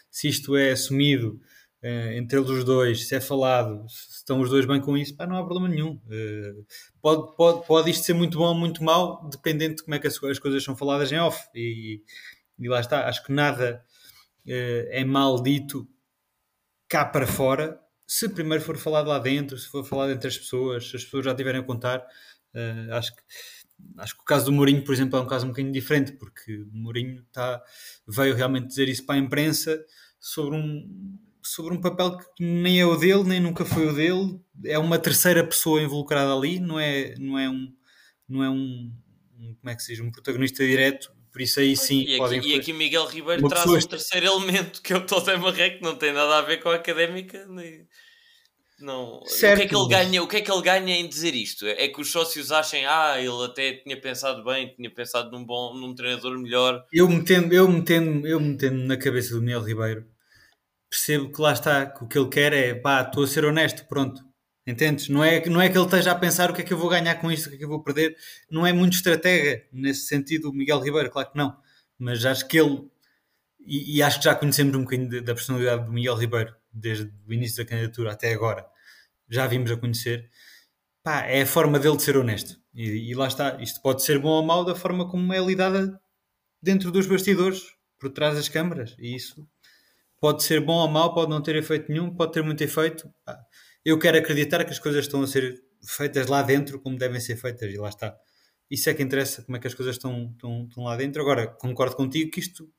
[0.10, 1.40] Se isto é assumido
[1.82, 5.16] eh, entre eles os dois, se é falado, se estão os dois bem com isso,
[5.16, 6.00] pá, não há problema nenhum.
[6.06, 6.66] Uh,
[7.02, 10.08] pode, pode, pode isto ser muito bom ou muito mau, dependendo de como é que
[10.08, 11.44] as, as coisas são faladas em off.
[11.56, 12.04] E,
[12.60, 13.84] e lá está, acho que nada
[14.46, 15.88] uh, é mal dito
[16.88, 17.80] cá para fora,
[18.14, 21.24] se primeiro for falado lá dentro, se for falado entre as pessoas, se as pessoas
[21.24, 22.00] já tiverem a contar,
[22.54, 23.22] uh, acho que
[23.98, 26.58] acho que o caso do Mourinho, por exemplo, é um caso um bocadinho diferente, porque
[26.58, 27.64] o Mourinho tá,
[28.06, 29.82] veio realmente dizer isso para a imprensa
[30.20, 34.42] sobre um, sobre um papel que nem é o dele, nem nunca foi o dele,
[34.66, 37.74] é uma terceira pessoa involucrada ali, não é, não é um
[38.28, 38.94] não é um,
[39.40, 42.48] um como é que se diz, um protagonista direto, por isso aí sim e aqui,
[42.48, 46.12] e aqui Miguel Ribeiro traz um terceiro elemento que é o Totem Marreco, não tem
[46.14, 47.88] nada a ver com a académica nem
[48.82, 49.54] não, certo.
[49.54, 50.24] o que é que ele ganha?
[50.24, 51.66] O que é que ele ganha em dizer isto?
[51.66, 55.76] É que os sócios achem, ah, ele até tinha pensado bem, tinha pensado num bom,
[55.76, 56.84] num treinador melhor.
[56.92, 60.06] Eu metendo, eu metendo, eu metendo na cabeça do Miguel Ribeiro,
[60.90, 63.86] percebo que lá está, que o que ele quer é, pá, estou a ser honesto,
[63.88, 64.22] pronto.
[64.66, 65.10] Entendes?
[65.10, 66.90] Não é, não é que ele esteja a pensar o que é que eu vou
[66.90, 68.16] ganhar com isto, o que é que eu vou perder.
[68.50, 71.58] Não é muito estratega nesse sentido o Miguel Ribeiro, claro que não.
[71.98, 72.88] Mas acho que ele,
[73.60, 77.34] e, e acho que já conhecemos um bocadinho da personalidade do Miguel Ribeiro, desde o
[77.34, 78.66] início da candidatura até agora
[79.32, 80.30] já vimos a conhecer,
[81.02, 82.60] pá, é a forma dele de ser honesto.
[82.74, 86.00] E, e, lá está, isto pode ser bom ou mau da forma como é lidada
[86.62, 87.64] dentro dos bastidores,
[87.98, 88.96] por trás das câmaras.
[89.00, 89.48] E isso
[90.20, 93.10] pode ser bom ou mau, pode não ter efeito nenhum, pode ter muito efeito.
[93.26, 93.40] Pá,
[93.84, 97.36] eu quero acreditar que as coisas estão a ser feitas lá dentro como devem ser
[97.36, 98.16] feitas, e lá está.
[98.70, 101.22] Isso é que interessa, como é que as coisas estão, estão, estão lá dentro.
[101.22, 102.72] Agora, concordo contigo que isto,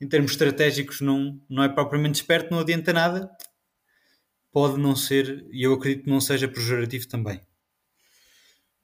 [0.00, 3.30] em termos estratégicos, não, não é propriamente esperto, não adianta nada
[4.52, 7.40] pode não ser, e eu acredito que não seja pejorativo também.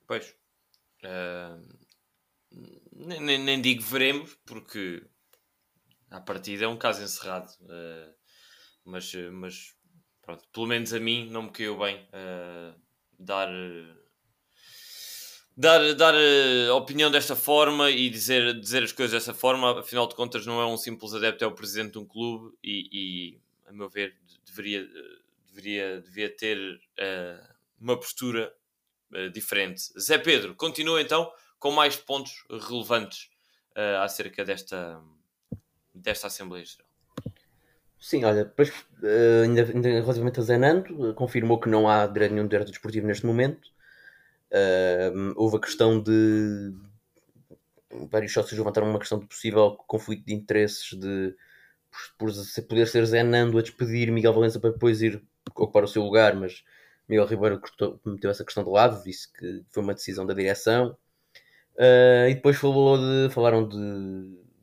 [0.07, 0.35] Pois.
[1.03, 1.67] Uh,
[2.93, 5.05] nem, nem, digo veremos, porque
[6.09, 7.51] a partida é um caso encerrado.
[7.61, 8.15] Uh,
[8.85, 9.75] mas, mas
[10.27, 12.75] pronto, pelo menos a mim não me caiu bem uh,
[13.17, 13.49] dar.
[15.59, 16.13] Dar, dar
[16.69, 20.61] a opinião desta forma e dizer, dizer as coisas dessa forma, afinal de contas, não
[20.61, 24.15] é um simples adepto, é o presidente de um clube e, e a meu ver,
[24.45, 24.87] deveria
[25.47, 28.53] deveria, devia ter uh, uma postura
[29.33, 29.81] diferente.
[29.99, 33.29] Zé Pedro, continua então com mais pontos relevantes
[34.03, 35.01] acerca desta,
[35.95, 36.86] desta Assembleia Geral.
[37.99, 38.71] Sim, olha, depois,
[39.43, 43.69] ainda, ainda relativamente a Zé Nando, confirmou que não há nenhum direito desportivo neste momento.
[45.35, 46.73] houve a questão de
[48.11, 51.35] vários sócios levantaram uma questão de possível conflito de interesses de
[52.17, 55.87] por, por poder ser Zé Nando a despedir Miguel Valença para depois ir ocupar o
[55.87, 56.63] seu lugar, mas
[57.07, 60.97] Miguel Ribeiro cortou, meteu essa questão de lado, disse que foi uma decisão da direção.
[61.75, 63.77] Uh, e depois falou de, falaram de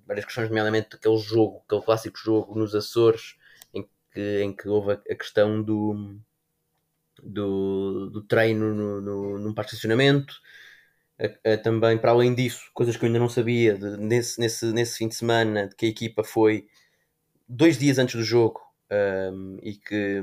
[0.06, 3.36] várias questões, nomeadamente aquele jogo, aquele clássico jogo nos Açores,
[3.72, 6.18] em que, em que houve a, a questão do,
[7.22, 10.34] do, do treino no, no, num parque de estacionamento.
[11.18, 14.66] Uh, uh, também, para além disso, coisas que eu ainda não sabia, de, nesse, nesse,
[14.72, 16.66] nesse fim de semana, de que a equipa foi
[17.48, 20.22] dois dias antes do jogo um, e que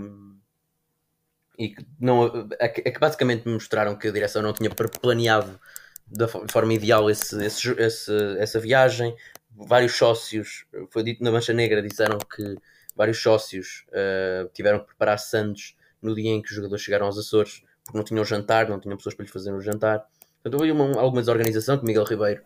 [1.58, 5.60] e que, não, é que basicamente me mostraram que a direção não tinha planeado
[6.08, 9.16] da forma ideal esse, esse, esse, essa viagem,
[9.56, 12.56] vários sócios, foi dito na Mancha Negra, disseram que
[12.96, 17.18] vários sócios uh, tiveram que preparar sandes no dia em que os jogadores chegaram aos
[17.18, 20.06] Açores, porque não tinham jantar, não tinham pessoas para lhes fazer um jantar.
[20.44, 22.42] Então houve uma, alguma desorganização que Miguel Ribeiro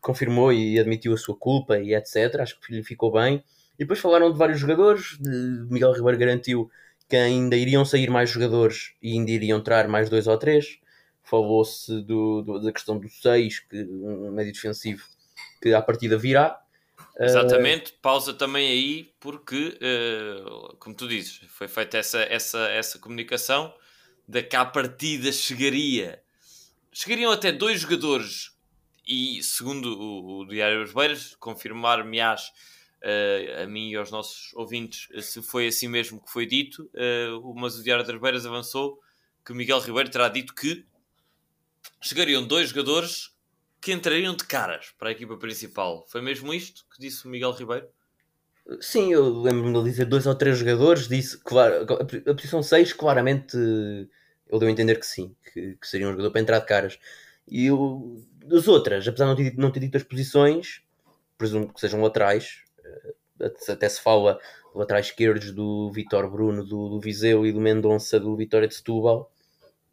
[0.00, 2.40] confirmou e admitiu a sua culpa e etc.
[2.40, 3.42] Acho que lhe ficou bem.
[3.74, 5.18] E depois falaram de vários jogadores.
[5.70, 6.70] Miguel Ribeiro garantiu
[7.08, 10.78] que ainda iriam sair mais jogadores e ainda iriam entrar mais dois ou três.
[11.22, 11.92] Falou-se
[12.62, 15.04] da questão do 6, um médio defensivo
[15.60, 16.60] que à partida virá.
[17.18, 17.94] Exatamente, uh...
[18.00, 23.74] pausa também aí, porque, uh, como tu dizes, foi feita essa, essa, essa comunicação
[24.26, 26.22] da que à partida chegaria.
[26.92, 28.52] Chegariam até dois jogadores,
[29.06, 32.52] e segundo o, o Diário dos Beiras, confirmar-me-ás
[33.02, 36.88] uh, a mim e aos nossos ouvintes se foi assim mesmo que foi dito,
[37.56, 39.00] mas o Diário das Beiras avançou
[39.44, 40.84] que Miguel Ribeiro terá dito que
[42.00, 43.32] chegariam dois jogadores
[43.80, 46.04] que entrariam de caras para a equipa principal.
[46.08, 47.88] Foi mesmo isto que disse o Miguel Ribeiro?
[48.80, 51.86] Sim, eu lembro-me de dizer dois ou três jogadores, disse claro,
[52.26, 56.30] a posição 6 claramente ele deu a entender que sim, que, que seria um jogador
[56.30, 56.98] para entrar de caras.
[57.46, 58.22] E o,
[58.52, 60.82] as outras, apesar de não ter, não ter dito as posições,
[61.36, 62.62] presumo que sejam laterais,
[63.40, 64.38] eh, até se fala
[64.74, 69.30] laterais esquerdos do Vitor Bruno do, do Viseu e do Mendonça do Vitória de Setúbal,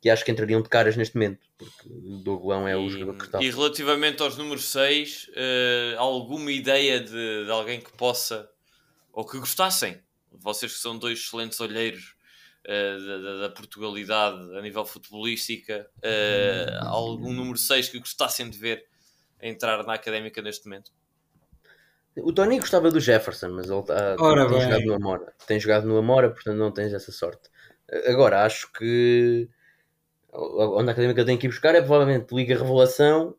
[0.06, 3.26] que acho que entrariam de caras neste momento, porque o Doguão é o jogador que
[3.26, 3.42] está.
[3.42, 8.48] E relativamente aos números 6, uh, eh, alguma ideia de, de, alguém que possa,
[9.12, 10.00] ou que gostassem,
[10.32, 12.16] vocês que são dois excelentes olheiros
[12.68, 18.86] uh, da, da, Portugalidade a nível futebolística, uh, algum número 6 que gostassem de ver
[19.42, 20.92] entrar na académica neste momento?
[22.16, 24.62] O Tony gostava do Jefferson, mas ele tá, tem bem.
[24.62, 25.34] jogado no Amora.
[25.48, 27.50] Tem jogado no Amora, portanto não tens essa sorte.
[28.08, 29.50] Agora, acho que
[30.38, 33.36] onde a Académica tem que ir buscar é provavelmente Liga Revelação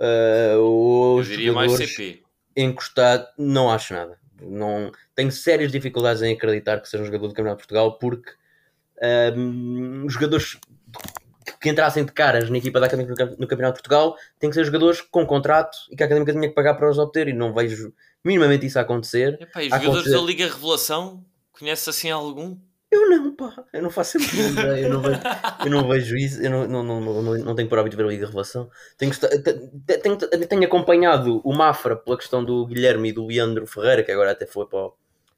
[0.00, 2.22] uh, ou Eu diria mais CP.
[2.56, 4.18] Encostado, não acho nada.
[4.40, 8.32] Não, tenho sérias dificuldades em acreditar que seja um jogador do Campeonato de Portugal porque
[9.36, 10.58] um, os jogadores
[11.60, 14.64] que entrassem de caras na equipa da Académica no Campeonato de Portugal têm que ser
[14.64, 17.52] jogadores com contrato e que a Académica tinha que pagar para os obter e não
[17.52, 17.92] vejo
[18.24, 19.38] minimamente isso a acontecer.
[19.40, 20.16] Epá, e jogadores acontecer...
[20.16, 22.56] da Liga Revelação, conhece assim algum?
[22.90, 25.20] Eu não, pá, eu não faço sempre ideia, eu não vejo,
[25.64, 28.08] eu não vejo isso, eu não, não, não, não, não tenho por hábito de ver
[28.08, 28.70] a Liga Revelação.
[28.96, 29.12] Tenho,
[30.02, 34.30] tenho, tenho, acompanhado o Mafra pela questão do Guilherme e do Leandro Ferreira, que agora
[34.30, 34.94] até foi para o,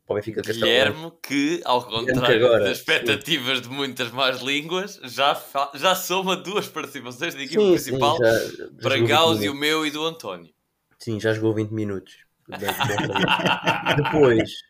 [0.07, 0.66] para o Benfica Castelo.
[0.66, 3.64] Guilherme, que ao contrário agora, das expectativas sim.
[3.64, 5.36] de muitas mais línguas, já,
[5.74, 9.90] já soma duas participações da equipa sim, principal sim, já, para Gáudio, o meu e
[9.90, 10.53] do António.
[11.01, 12.14] Sim, já jogou 20 minutos.
[13.96, 14.69] Depois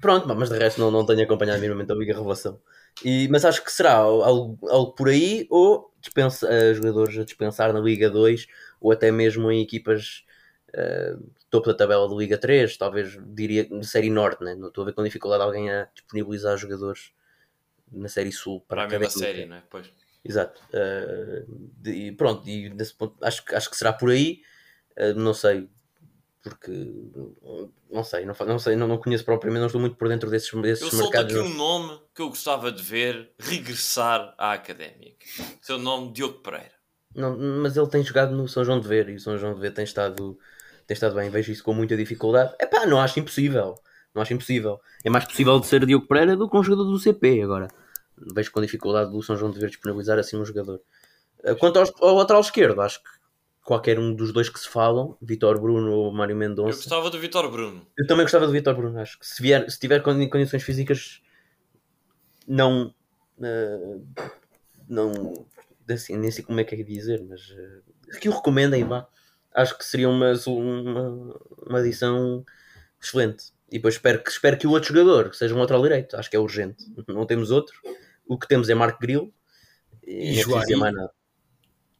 [0.00, 2.60] Pronto, mas de resto não, não tenho acompanhado minimamente a Liga Revelação.
[3.04, 7.72] E, mas acho que será algo, algo por aí, ou dispensa, uh, jogadores a dispensar
[7.72, 8.46] na Liga 2,
[8.80, 10.24] ou até mesmo em equipas
[10.70, 14.54] uh, topo da tabela da Liga 3, talvez diria de Série Norte, né?
[14.54, 17.12] não estou a ver com dificuldade alguém a disponibilizar jogadores
[17.90, 19.62] na Série Sul para, para a mesma série, né?
[19.70, 19.90] Pois.
[20.24, 20.60] Exato.
[20.68, 24.42] Uh, de, pronto, e desse ponto, acho, acho que será por aí.
[24.96, 25.68] Uh, não sei,
[26.48, 26.72] porque
[27.90, 30.50] não sei, não, não sei, não, não conheço propriamente, não estou muito por dentro desses,
[30.62, 31.34] desses eu mercados.
[31.34, 35.26] Eu aqui um nome que eu gostava de ver regressar à Académica.
[35.60, 36.72] Seu nome, Diogo Pereira.
[37.14, 39.60] Não, mas ele tem jogado no São João de Ver e o São João de
[39.60, 40.38] Ver tem estado,
[40.86, 41.30] tem estado bem.
[41.30, 42.54] Vejo isso com muita dificuldade.
[42.58, 43.74] É pá, não acho impossível.
[44.14, 44.80] Não acho impossível.
[45.04, 47.68] É mais possível de ser Diogo Pereira do que um jogador do CP agora.
[48.16, 50.80] Vejo com dificuldade do São João de Ver disponibilizar assim um jogador.
[51.58, 53.10] Quanto ao, ao lateral esquerdo, acho que
[53.68, 56.70] qualquer um dos dois que se falam, Vitor Bruno ou Mário Mendonça.
[56.70, 57.86] Eu gostava do Vitor Bruno.
[57.98, 61.20] Eu também gostava do Vitor Bruno, acho que se, vier, se tiver condições físicas
[62.46, 62.94] não
[63.36, 64.06] uh,
[64.88, 65.46] não
[65.86, 69.06] assim, nem sei como é que é dizer, mas uh, que o recomendem, vá.
[69.54, 72.46] Acho que seria uma, uma, uma adição
[72.98, 73.52] excelente.
[73.70, 76.30] E depois espero que, espero que o outro jogador, que seja um lateral direito, acho
[76.30, 76.86] que é urgente.
[77.06, 77.78] Não temos outro.
[78.26, 79.30] O que temos é Marco Grilo.
[80.06, 81.17] E, e não mais nada.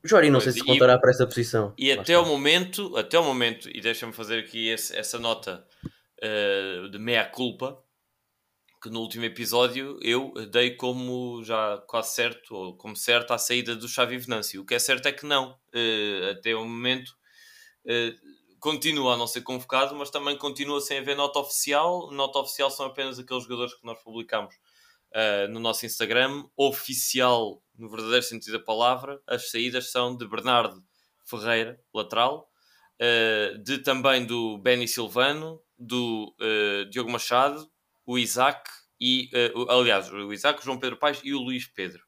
[0.08, 1.74] Jori, não sei se contará e, para essa posição.
[1.76, 5.66] E até o momento, até o momento, e deixa-me fazer aqui esse, essa nota
[6.22, 7.82] uh, de meia culpa,
[8.82, 13.74] que no último episódio eu dei como já quase certo, ou como certo, a saída
[13.74, 14.62] do Xavi Venâncio.
[14.62, 15.58] O que é certo é que não.
[15.74, 17.08] Uh, até o momento
[17.84, 22.10] uh, continua a não ser convocado, mas também continua sem haver nota oficial.
[22.12, 24.54] Nota oficial são apenas aqueles jogadores que nós publicamos
[25.48, 30.82] no nosso Instagram, oficial no verdadeiro sentido da palavra, as saídas são de Bernardo
[31.24, 32.50] Ferreira, lateral,
[33.00, 37.70] uh, de também do Benny Silvano, do uh, Diogo Machado,
[38.04, 38.68] o Isaac
[39.00, 42.02] e, uh, aliás, o Isaac, o João Pedro Paes e o Luís Pedro.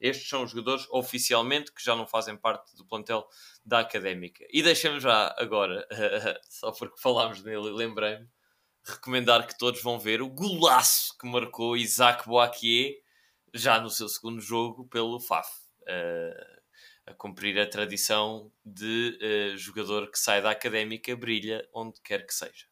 [0.00, 3.24] Estes são os jogadores oficialmente que já não fazem parte do plantel
[3.64, 4.44] da Académica.
[4.50, 5.86] E deixamos já agora,
[6.50, 8.26] só porque falámos nele e lembrei-me,
[8.84, 12.96] recomendar que todos vão ver o golaço que marcou Isaac Boaquier
[13.52, 15.48] já no seu segundo jogo pelo FAF.
[15.82, 16.62] Uh,
[17.04, 22.32] a cumprir a tradição de uh, jogador que sai da académica brilha onde quer que
[22.32, 22.66] seja.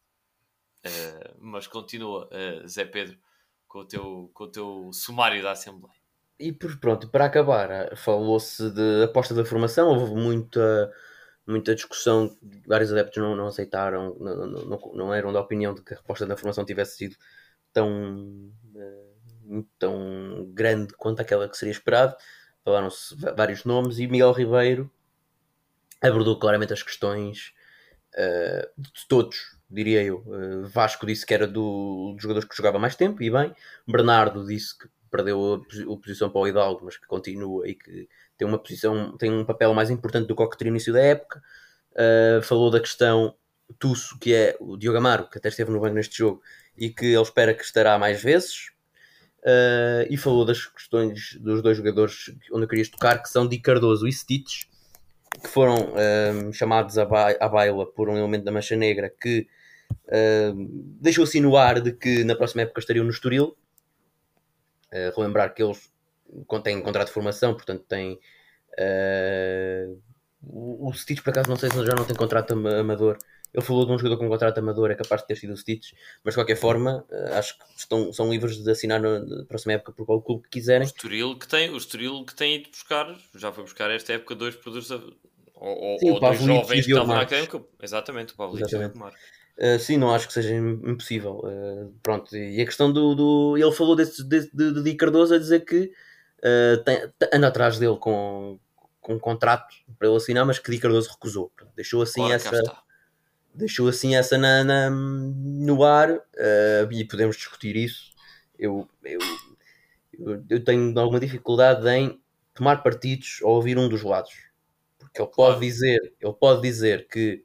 [0.86, 2.28] Uh, mas continua,
[2.66, 3.18] Zé Pedro,
[3.66, 5.98] com o, teu, com o teu sumário da Assembleia.
[6.38, 10.90] E pronto, para acabar, falou-se de aposta da formação, houve muita,
[11.46, 12.34] muita discussão,
[12.66, 16.26] vários adeptos não, não aceitaram, não, não, não, eram da opinião de que a aposta
[16.26, 17.16] da formação tivesse sido
[17.74, 18.50] tão,
[19.78, 22.14] tão grande quanto aquela que seria esperado
[22.64, 24.90] falaram-se vários nomes e Miguel Ribeiro
[26.01, 27.53] abordou claramente as questões
[28.14, 30.18] uh, de todos, diria eu.
[30.26, 33.55] Uh, Vasco disse que era do, dos jogadores que jogava mais tempo, e bem.
[33.86, 38.09] Bernardo disse que perdeu a, a, posição para o Hidalgo, mas que continua e que
[38.38, 40.92] tem uma posição, tem um papel mais importante do que o que teria no início
[40.92, 41.42] da época.
[41.92, 43.34] Uh, falou da questão
[43.78, 46.42] Tusso, que é o Diogo Amaro, que até esteve no banco neste jogo,
[46.76, 48.70] e que ele espera que estará mais vezes.
[49.41, 53.59] Uh, e falou das questões dos dois jogadores onde eu queria tocar, que são Di
[53.59, 54.64] Cardoso e Stitch,
[55.43, 59.49] que foram uh, chamados à, ba à baila por um elemento da Mancha Negra que
[60.09, 60.68] uh,
[61.01, 63.57] deixou-se no ar de que na próxima época estariam no Estoril.
[65.16, 65.91] relembrar que eles
[66.62, 68.18] têm contrato de formação, portanto têm.
[70.43, 73.16] o, o Stitch, por acaso, não sei se já não tem contrato amador
[73.53, 75.57] ele falou de um jogador com um contrato amador, é capaz de ter sido o
[75.57, 75.92] Stitch,
[76.24, 79.92] mas de qualquer forma, eh, acho que estão, são livres de assinar na próxima época
[79.92, 80.86] por qual clube que quiserem.
[80.86, 84.36] O Estoril que tem, o Estoril que tem ido buscar, já foi buscar esta época
[84.36, 87.61] dois produtos, ou, sim, ou dois jovens que estavam na académica.
[87.82, 89.12] Exatamente, o Pablo e o.
[89.59, 91.42] Uh, sim, não acho que seja impossível.
[91.44, 93.14] Uh, pronto, e a questão do.
[93.14, 95.92] do ele falou desse, de, de, de Cardoso a dizer que
[96.38, 98.59] uh, tem, anda atrás dele com,
[99.03, 101.53] com um contrato para ele assinar, mas que Di Cardoso recusou.
[101.76, 102.62] Deixou assim essa
[103.55, 108.11] deixou assim essa na, na no ar uh, e podemos discutir isso.
[108.59, 109.20] Eu, eu,
[110.48, 112.20] eu, tenho alguma dificuldade em
[112.55, 114.32] tomar partidos ou ouvir um dos lados,
[114.98, 117.44] porque ele pode dizer, ele pode dizer que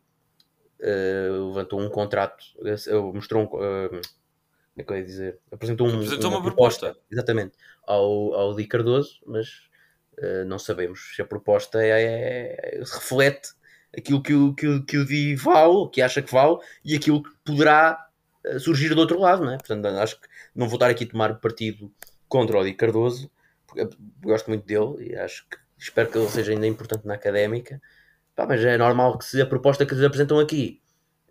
[0.82, 3.46] uh, levantou um contrato, uh, mostrou um.
[3.46, 5.40] Uh, como é que eu ia dizer?
[5.50, 9.70] Apresentou, um, Apresentou uma, uma proposta, proposta, exatamente, ao, ao Di Cardoso, mas
[10.48, 13.50] não sabemos se a proposta é, é, reflete
[13.98, 17.30] aquilo que o, que, que o Di vale, que acha que vale, e aquilo que
[17.44, 18.08] poderá
[18.44, 19.58] eh, surgir do outro lado, não é?
[19.58, 21.92] Portanto, acho que não vou estar aqui a tomar partido
[22.28, 23.30] contra o Di Cardoso,
[24.22, 27.82] gosto muito dele e acho que espero que ele seja ainda importante na académica.
[28.36, 30.82] Pá, mas é normal que se a proposta que lhes apresentam aqui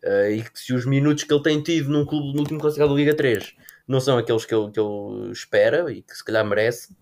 [0.04, 2.92] uh, e que se os minutos que ele tem tido num clube no último classificado
[2.92, 3.54] da Liga 3
[3.86, 6.96] não são aqueles que ele, que ele espera e que se calhar merece,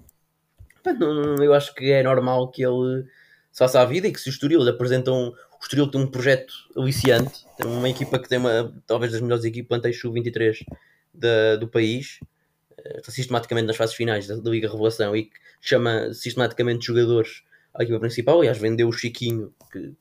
[0.98, 3.04] não, eu acho que é normal que ele
[3.52, 5.32] se faça a vida e que se o Estoril apresentam
[5.62, 9.44] o Estoril tem um projeto aliciante, tem uma equipa que tem uma, talvez das melhores
[9.44, 10.64] equipas plantéis sub-23
[11.60, 12.18] do país,
[12.76, 17.44] eh, está sistematicamente nas fases finais da, da, Liga Revelação e que chama sistematicamente jogadores
[17.72, 18.40] à equipa principal.
[18.40, 19.92] Aliás, vendeu o Chiquinho, que,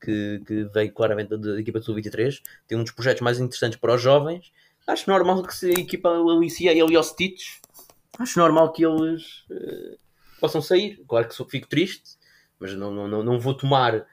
[0.00, 3.94] que, que veio claramente da, equipa do sub-23, tem um dos projetos mais interessantes para
[3.94, 4.50] os jovens.
[4.86, 7.58] Acho normal que se a equipa alicia ele e o Stitch,
[8.18, 9.98] acho normal que eles uh,
[10.40, 11.04] possam sair.
[11.06, 12.16] Claro que fico triste,
[12.58, 14.06] mas não, não, não vou tomar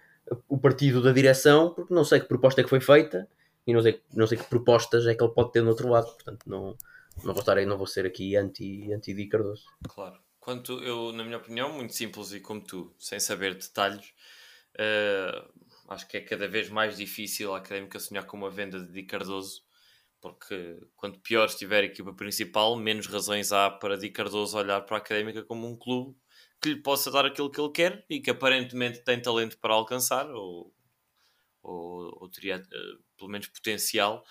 [0.47, 3.27] o partido da direção, porque não sei que proposta é que foi feita
[3.65, 6.05] e não sei, não sei que propostas é que ele pode ter no outro lado,
[6.05, 6.77] portanto não,
[7.23, 9.65] não vou estar aí, não vou ser aqui anti, anti Di Cardoso.
[9.87, 10.19] Claro.
[10.39, 14.13] Quanto eu, na minha opinião, muito simples e como tu, sem saber detalhes,
[14.75, 15.49] uh,
[15.87, 19.03] acho que é cada vez mais difícil a académica sonhar com uma venda de Di
[19.03, 19.63] Cardoso,
[20.19, 24.97] porque quanto pior estiver a equipa principal, menos razões há para Di Cardoso olhar para
[24.97, 26.13] a académica como um clube
[26.63, 30.29] que lhe possa dar aquilo que ele quer e que aparentemente tem talento para alcançar
[30.31, 30.73] ou,
[31.61, 34.23] ou, ou teria uh, pelo menos potencial.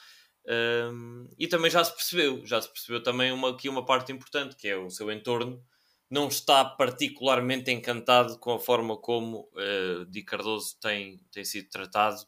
[0.45, 4.57] Um, e também já se percebeu, já se percebeu também uma, aqui uma parte importante
[4.57, 5.63] que é o seu entorno
[6.11, 12.21] não está particularmente encantado com a forma como uh, Di Cardoso tem, tem sido tratado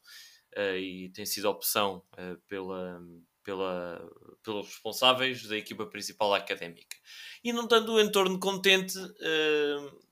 [0.56, 2.98] uh, e tem sido opção uh, pela,
[3.44, 4.02] pela,
[4.42, 6.96] pelos responsáveis da equipa principal académica.
[7.44, 10.04] E não estando o entorno contente, uh,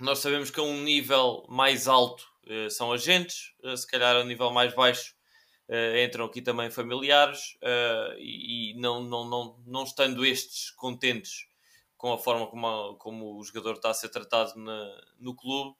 [0.00, 4.20] nós sabemos que a um nível mais alto uh, são agentes, uh, se calhar a
[4.20, 5.14] um nível mais baixo
[6.00, 7.58] entram aqui também familiares,
[8.20, 11.48] e, não, não, não, não estando estes contentes
[11.96, 15.74] com a forma como, a, como o jogador está a ser tratado na, no clube,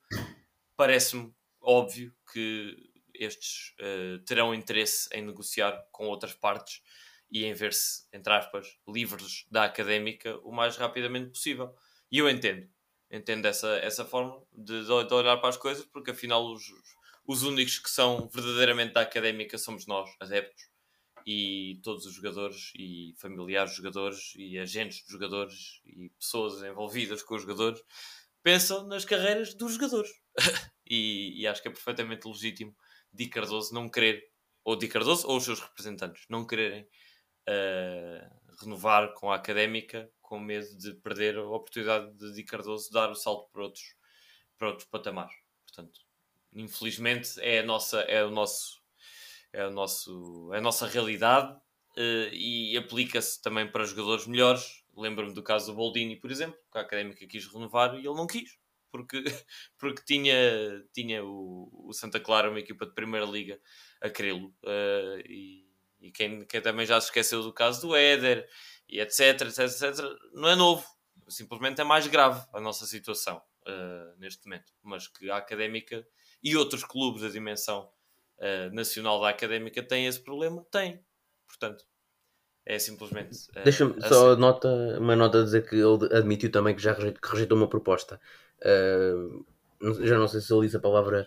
[0.77, 2.77] parece-me óbvio que
[3.19, 6.83] estes uh, terão interesse em negociar com outras partes
[7.31, 11.75] e em ver-se, entre aspas, livres da académica o mais rapidamente possível.
[12.11, 12.69] E eu entendo.
[13.11, 16.63] entendo essa, essa forma de, de olhar para as coisas, porque afinal os,
[17.27, 20.63] os únicos que são verdadeiramente da académica somos nós, adeptos,
[21.27, 27.21] e todos os jogadores e familiares dos jogadores e agentes dos jogadores e pessoas envolvidas
[27.25, 27.83] com os jogadores
[28.45, 30.11] pensam nas carreiras dos jogadores.
[30.89, 32.77] e, e, acho que é perfeitamente legítimo
[33.17, 34.31] Di Cardoso não querer,
[34.65, 36.83] ou Di Cardoso ou os seus representantes, não quererem
[37.49, 43.11] uh, renovar com a académica com medo de perder a oportunidade de Di Cardoso dar
[43.11, 43.97] o salto para outros,
[44.59, 45.35] para outros patamares.
[45.65, 46.01] Portanto,
[46.53, 48.83] infelizmente é, a nossa, é o nosso
[49.53, 54.85] é, o nosso, é a nossa realidade uh, e aplica-se também para jogadores melhores.
[54.95, 58.27] Lembro-me do caso do Boldini, por exemplo, que a Académica quis renovar e ele não
[58.27, 58.59] quis,
[58.97, 59.23] porque,
[59.79, 60.35] porque tinha,
[60.93, 63.61] tinha o, o Santa Clara, uma equipa de Primeira Liga,
[64.01, 64.55] a querê-lo.
[64.65, 65.67] Uh, e,
[66.01, 68.49] e quem, quem também já se esqueceu do caso do Éder,
[68.89, 70.87] e etc, etc, etc, não é novo.
[71.29, 74.73] Simplesmente é mais grave a nossa situação uh, neste momento.
[74.83, 76.07] Mas que a Académica
[76.43, 77.91] e outros clubes da dimensão
[78.39, 80.65] uh, nacional da académica tem esse problema?
[80.71, 81.05] Tem.
[81.49, 81.85] Portanto,
[82.67, 83.37] é simplesmente.
[83.51, 84.09] Uh, Deixa-me assim.
[84.09, 84.69] só nota,
[84.99, 88.21] uma nota a dizer que ele admitiu também que já rejeitou, que rejeitou uma proposta.
[88.63, 89.45] Uh,
[90.05, 91.27] já não sei se ele diz a palavra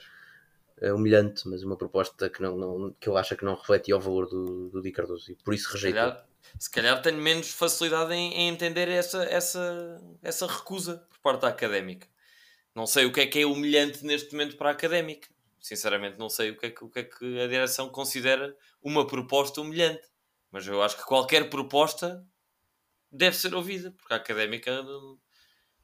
[0.82, 4.30] humilhante, mas uma proposta que, não, não, que ele acha que não refletia o valor
[4.30, 6.02] do, do Di Cardoso e por isso rejeitou.
[6.02, 6.28] Se calhar,
[6.58, 11.50] se calhar tenho menos facilidade em, em, entender essa, essa, essa recusa por parte da
[11.50, 12.08] académica.
[12.74, 15.28] Não sei o que é que é humilhante neste momento para a académica
[15.60, 19.06] sinceramente não sei o que, é que, o que é que a direção considera uma
[19.06, 20.08] proposta humilhante.
[20.52, 22.26] Mas eu acho que qualquer proposta
[23.12, 24.84] deve ser ouvida, porque a académica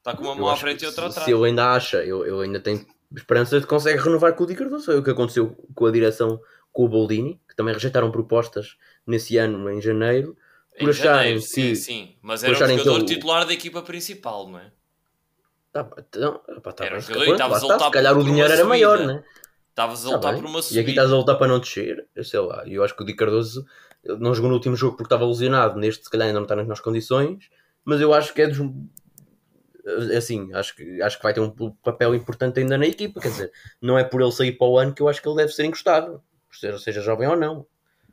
[0.06, 1.24] está com uma mão à frente e outra atrás.
[1.24, 4.46] Se eu ainda acha, eu, eu ainda tenho esperança de que consegue renovar com o
[4.46, 4.84] Di Cardoso.
[4.84, 6.40] Foi o que aconteceu com a direção
[6.72, 8.76] com o Boldini, que também rejeitaram propostas
[9.06, 10.36] nesse ano, em janeiro,
[10.78, 11.46] por em acharem janeiro, que.
[11.46, 14.70] Sim, sim, mas era o jogador titular da equipa principal, não é?
[15.72, 18.64] Tá, então, pá, tá era um jogador, e a lutar Se calhar o dinheiro era
[18.64, 19.24] maior, né?
[19.70, 20.80] Estavas a tá lutar tá por uma subida.
[20.80, 22.62] E aqui estás a lutar para não descer, eu sei lá.
[22.66, 23.66] E eu acho que o Di Cardoso
[24.18, 25.78] não jogou no último jogo porque estava lesionado.
[25.78, 27.50] Neste, se calhar, ainda não está nas melhores condições.
[27.84, 28.58] Mas eu acho que é dos.
[30.16, 31.50] Assim, acho que, acho que vai ter um
[31.82, 33.20] papel importante ainda na equipa.
[33.20, 35.36] Quer dizer, não é por ele sair para o ano que eu acho que ele
[35.36, 37.66] deve ser encostado, seja, jovem ou não.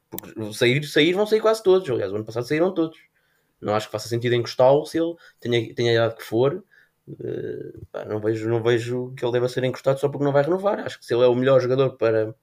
[0.09, 1.89] Porque sair, sair vão sair quase todos.
[1.89, 2.99] Aliás, o ano passado saíram todos.
[3.59, 6.63] Não acho que faça sentido encostá-lo se ele tenha, tenha a idade que for
[7.07, 10.79] Uh, não, vejo, não vejo que ele deva ser encostado só porque não vai renovar.
[10.79, 12.33] Acho que se ele é o melhor jogador para,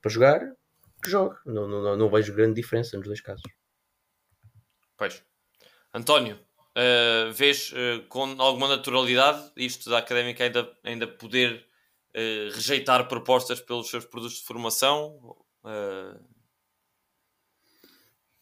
[0.00, 0.40] para jogar,
[1.02, 1.36] que jogue.
[1.44, 3.42] Não, não, não vejo grande diferença nos dois casos.
[4.96, 5.22] Pois.
[5.92, 6.38] António,
[6.76, 11.66] uh, vês uh, com alguma naturalidade isto da académica ainda, ainda poder
[12.54, 15.34] rejeitar propostas pelos seus produtos de formação?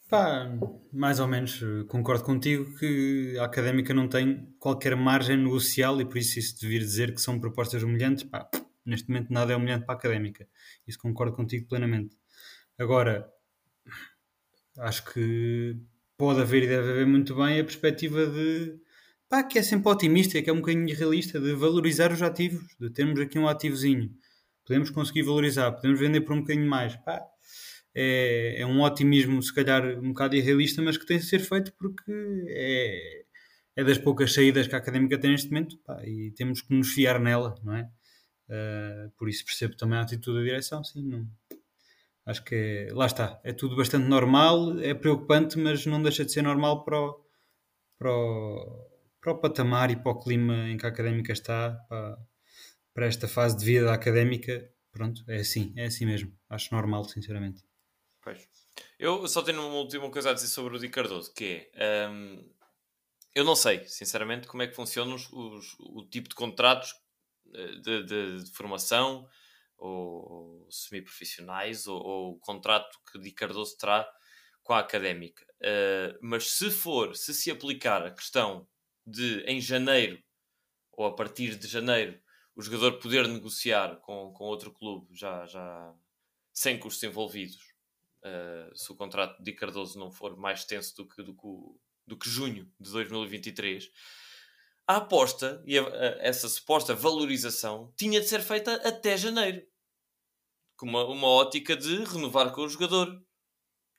[0.09, 0.51] Pá,
[0.93, 6.19] mais ou menos concordo contigo que a académica não tem qualquer margem negocial e por
[6.19, 8.25] isso isso devia dizer que são propostas humilhantes.
[8.25, 8.51] Pá,
[8.85, 10.49] neste momento nada é humilhante para a académica.
[10.85, 12.17] Isso concordo contigo plenamente.
[12.77, 13.33] Agora,
[14.79, 15.77] acho que
[16.21, 18.79] pode haver e deve haver muito bem a perspectiva de
[19.27, 22.91] pá, que é sempre otimista, que é um bocadinho realista, de valorizar os ativos, de
[22.91, 24.11] termos aqui um ativozinho.
[24.67, 26.95] Podemos conseguir valorizar, podemos vender por um bocadinho mais.
[26.97, 27.23] Pá,
[27.95, 31.73] é, é um otimismo, se calhar, um bocado irrealista, mas que tem de ser feito
[31.79, 32.13] porque
[32.49, 33.23] é,
[33.77, 36.89] é das poucas saídas que a académica tem neste momento pá, e temos que nos
[36.93, 37.89] fiar nela, não é?
[38.47, 41.03] Uh, por isso percebo também a atitude da direção, sim.
[41.03, 41.27] Não,
[42.31, 46.33] acho que é, lá está, é tudo bastante normal, é preocupante, mas não deixa de
[46.33, 47.25] ser normal para o,
[47.99, 52.19] para o, para o patamar e para o clima em que a académica está, para,
[52.95, 54.73] para esta fase de vida académica.
[54.93, 56.33] Pronto, é assim, é assim mesmo.
[56.49, 57.63] Acho normal, sinceramente.
[58.23, 58.49] Pois.
[58.99, 62.09] Eu só tenho uma última coisa a dizer sobre o Di Cardoso, que é.
[62.09, 62.49] Um,
[63.35, 66.93] eu não sei, sinceramente, como é que funcionam os, os o tipo de contratos
[67.55, 69.27] eh, de, de, de formação
[69.81, 74.09] ou, ou semi-profissionais ou, ou, o contrato que Di Cardoso terá
[74.63, 75.45] com a académica.
[75.61, 78.69] Uh, mas se for, se se aplicar a questão
[79.07, 80.23] de em janeiro
[80.93, 82.21] ou a partir de janeiro
[82.55, 85.95] o jogador poder negociar com, com outro clube já, já
[86.53, 87.75] sem custos envolvidos
[88.25, 91.49] uh, se o contrato de Cardoso não for mais tenso do que, do que,
[92.07, 93.91] do que junho de 2023,
[94.87, 99.65] a aposta e a, a, essa suposta valorização tinha de ser feita até janeiro,
[100.81, 103.23] com uma, uma ótica de renovar com o jogador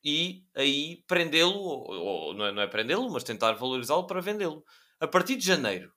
[0.04, 4.66] e aí prendê-lo, ou, ou, não é, é prendê-lo, mas tentar valorizá-lo para vendê-lo.
[5.00, 5.94] A partir de janeiro,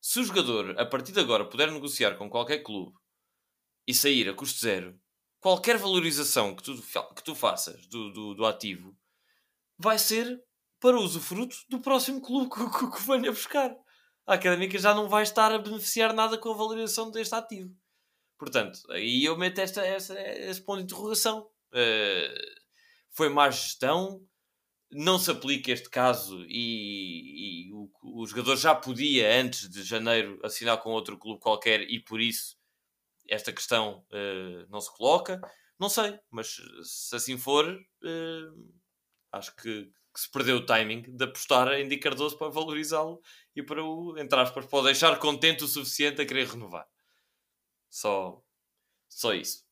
[0.00, 2.92] se o jogador, a partir de agora, puder negociar com qualquer clube
[3.86, 4.98] e sair a custo zero,
[5.38, 6.82] qualquer valorização que tu,
[7.14, 8.92] que tu faças do, do, do ativo
[9.78, 10.42] vai ser
[10.80, 13.70] para usufruto do próximo clube que, que, que venha buscar.
[14.26, 17.72] a académica já não vai estar a beneficiar nada com a valorização deste ativo.
[18.44, 21.48] Portanto, aí eu meto esta, esta, este ponto de interrogação.
[21.72, 22.62] Uh,
[23.10, 24.20] foi má gestão?
[24.92, 27.90] Não se aplica este caso e, e o,
[28.20, 32.54] o, jogador já podia, antes de janeiro, assinar com outro clube qualquer e por isso
[33.26, 35.40] esta questão uh, não se coloca?
[35.80, 38.72] Não sei, mas se assim for, uh,
[39.32, 43.22] acho que, que, se perdeu o timing de apostar em Di Cardoso para valorizá-lo
[43.56, 46.86] e para o, entre aspas, para o deixar contente o suficiente a querer renovar.
[47.94, 48.42] Só,
[49.08, 49.62] só isso.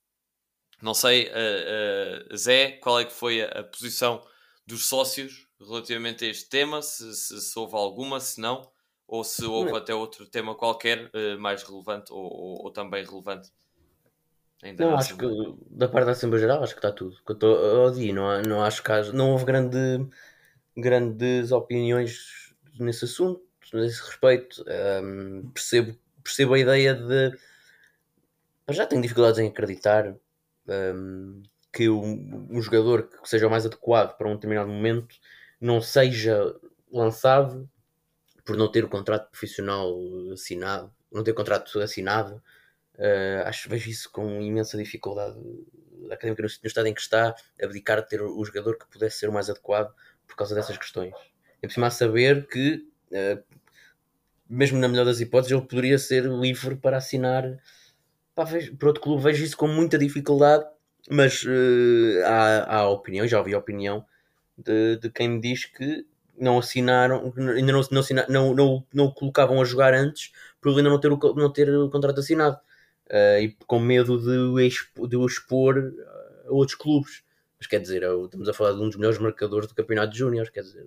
[0.81, 4.25] Não sei, uh, uh, Zé, qual é que foi a, a, posição
[4.65, 8.71] dos sócios relativamente a este tema, se, se, se houve alguma, se não,
[9.09, 9.77] ou se houve não.
[9.77, 13.51] até outro tema qualquer uh, mais relevante ou, ou, ou, também relevante.
[14.63, 15.27] Ainda não, acho que
[15.69, 17.17] da parte da Assembleia Geral acho que está tudo.
[17.27, 20.09] Que eu estou a ouvir, não, não acho que não houve grande,
[20.77, 23.43] grandes opiniões nesse assunto,
[23.75, 24.65] nesse respeito.
[25.03, 27.37] Um, percebo, percebo a ideia de
[28.73, 30.15] já tenho dificuldades em acreditar
[30.69, 31.43] um,
[31.73, 35.15] que um, um, jogador que seja o mais adequado para um determinado momento
[35.61, 36.55] não seja
[36.93, 37.69] lançado
[38.45, 39.95] por não ter o contrato profissional
[40.33, 42.43] assinado, não ter contrato assinado.
[42.95, 45.39] Uh, acho vejo isso com imensa dificuldade.
[46.11, 49.29] Académica no, no estado em que está, abdicar de ter o jogador que pudesse ser
[49.29, 49.95] o mais adequado
[50.27, 51.15] por causa dessas questões.
[51.63, 53.43] É preciso saber que, uh,
[54.49, 57.45] mesmo na melhor das hipóteses, ele poderia ser livre para assinar
[58.43, 60.65] pá, vejo, outro clube vejo isso com muita dificuldade,
[61.11, 64.05] mas uh, há, há opinião, já ouvi a opinião
[64.57, 66.07] de, de quem me diz que
[66.39, 70.91] não assinaram, ainda não, não, não, não, não o colocavam a jogar antes por ainda
[70.91, 72.59] não ter o, não ter o contrato assinado
[73.11, 75.93] uh, e com medo de de o expor
[76.47, 77.23] a outros clubes.
[77.59, 80.51] Mas quer dizer, estamos a falar de um dos melhores marcadores do campeonato de Júnior,
[80.51, 80.85] quer dizer,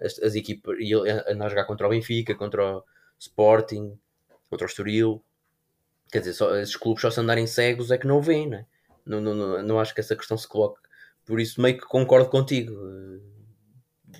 [0.00, 2.84] as, as equipas, e ele anda a jogar contra o Benfica, contra o
[3.18, 3.98] Sporting,
[4.48, 5.20] contra o Estoril,
[6.10, 8.66] Quer dizer, só, esses clubes só se andarem cegos é que não veem, né?
[9.08, 10.80] não, não, não, não acho que essa questão se coloque.
[11.24, 12.72] Por isso, meio que concordo contigo.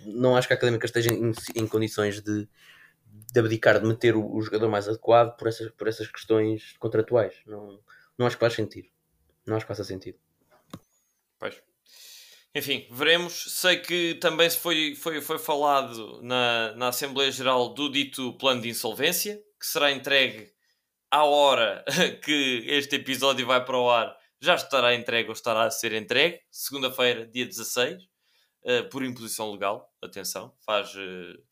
[0.05, 2.49] Não acho que a Académica esteja em, em condições de,
[3.33, 7.35] de abdicar de meter o, o, jogador mais adequado por essas, por essas questões contratuais.
[7.47, 7.81] Não,
[8.17, 8.89] não acho que faz sentido.
[9.47, 10.19] Não acho que faça sentido.
[11.39, 11.63] Pois.
[12.55, 13.61] Enfim, veremos.
[13.61, 18.71] Sei que também foi, foi, foi falado na, na Assembleia Geral do dito plano de
[18.71, 20.53] insolvência, que será entregue
[21.11, 21.85] à hora
[22.25, 26.41] que este episódio vai para o ar, já estará entregue ou estará a ser entregue,
[26.51, 28.07] segunda-feira, dia 16, uh,
[28.65, 29.93] eh, por imposição legal.
[30.01, 31.43] Atenção, faz, uh,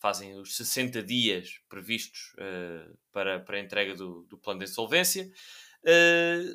[0.00, 5.30] fazem os 60 dias previstos uh, para, para a entrega do, do plano de insolvência.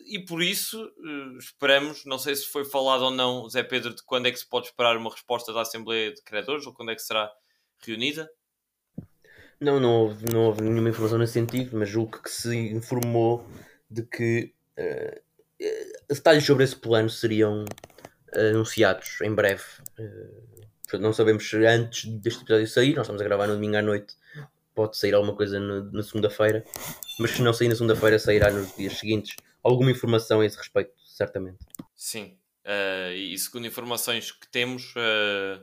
[0.07, 0.91] e por isso
[1.37, 4.47] esperamos, não sei se foi falado ou não, Zé Pedro, de quando é que se
[4.47, 7.31] pode esperar uma resposta da Assembleia de Credores ou quando é que será
[7.79, 8.29] reunida.
[9.59, 13.47] Não, não houve, não houve nenhuma informação nesse sentido, mas julgo que se informou
[13.89, 15.21] de que uh,
[16.07, 17.65] detalhes sobre esse plano seriam
[18.33, 19.63] anunciados em breve.
[19.99, 23.81] Uh, não sabemos se antes deste episódio sair, nós estamos a gravar no domingo à
[23.81, 24.15] noite,
[24.73, 26.63] pode sair alguma coisa no, na segunda-feira,
[27.19, 29.35] mas se não sair na segunda-feira, sairá nos dias seguintes.
[29.63, 31.57] Alguma informação a esse respeito, certamente.
[31.95, 35.61] Sim, uh, e segundo informações que temos, uh,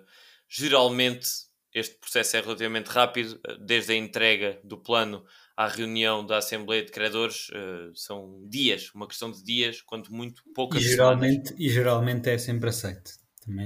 [0.49, 1.29] geralmente
[1.75, 5.27] este processo é relativamente rápido, eh, desde a entrega do plano
[5.57, 10.43] à reunião da Assembleia de Credores, uh, são dias, uma questão de dias, quanto muito
[10.55, 11.61] poucas e geralmente, semanas.
[11.61, 13.11] E geralmente é sempre aceito.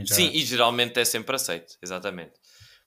[0.05, 0.15] Já...
[0.15, 2.33] Sim, e geralmente é sempre aceito, exatamente.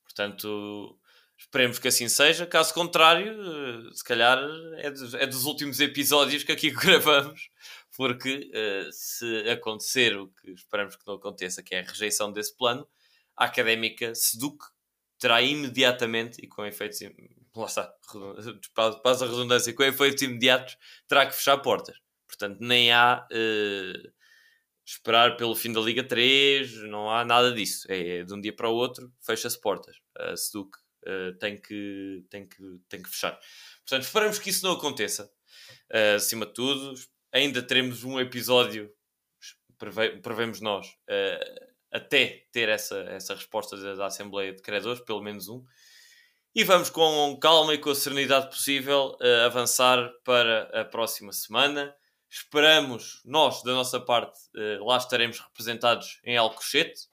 [0.04, 1.00] Portanto,
[1.38, 2.45] esperemos que assim seja.
[2.45, 4.40] Caso contrário, uh, se calhar
[4.78, 7.50] é dos, é dos, últimos episódios que aqui gravamos,
[7.95, 8.52] porque
[8.91, 12.88] se acontecer o que esperamos que não aconteça, que é a rejeição desse plano,
[13.38, 14.64] a académica SEDUC
[15.22, 16.99] terá imediatamente, e com efeitos,
[17.56, 17.93] lá está,
[19.03, 20.76] passa a redundância, com efeitos imediatos,
[21.07, 21.95] terá que fechar portas.
[22.27, 24.11] Portanto, nem há uh,
[24.84, 27.85] esperar pelo fim da Liga 3, não há nada disso.
[27.88, 29.95] É, é de um dia para o outro, fecha-se portas.
[30.18, 30.76] A Seduc
[31.06, 33.39] uh, tem, que, tem, que, tem que fechar.
[33.85, 35.31] Portanto, esperamos que isso não aconteça.
[35.93, 36.95] Uh, acima de tudo,
[37.31, 38.91] ainda teremos um episódio,
[39.77, 45.50] preve, prevemos nós, uh, até ter essa, essa resposta da, Assembleia de Credores, pelo menos
[45.50, 45.64] um.
[46.56, 51.94] E vamos com calma e com a serenidade possível uh, avançar para a próxima semana.
[52.30, 57.10] Esperamos, nós, da nossa parte, uh, lá estaremos representados em Alcochete.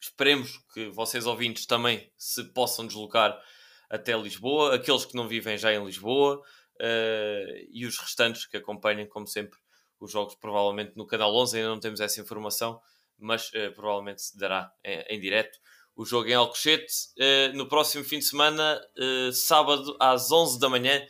[0.00, 3.40] Esperemos que vocês ouvintes também se possam deslocar
[3.88, 6.40] até Lisboa, aqueles que não vivem já em Lisboa
[6.80, 9.58] uh, e os restantes que acompanhem, como sempre,
[10.00, 11.56] os jogos provavelmente no Canal 11.
[11.56, 12.80] Ainda não temos essa informação,
[13.18, 15.58] mas uh, provavelmente se dará em, em direto
[15.96, 16.92] o jogo em Alcochete.
[17.16, 21.00] Uh, no próximo fim de semana, uh, sábado às 11 da manhã.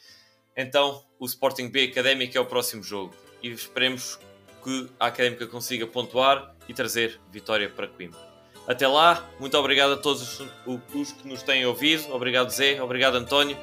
[0.56, 3.14] Então, o Sporting B Académica é o próximo jogo.
[3.42, 4.18] E esperemos
[4.62, 8.20] que a Académica consiga pontuar e trazer vitória para Coimbra.
[8.66, 12.10] Até lá, muito obrigado a todos os que nos têm ouvido.
[12.14, 12.80] Obrigado, Zé.
[12.80, 13.58] Obrigado, António.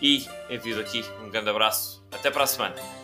[0.00, 2.04] E envio aqui um grande abraço.
[2.10, 3.01] Até para a semana.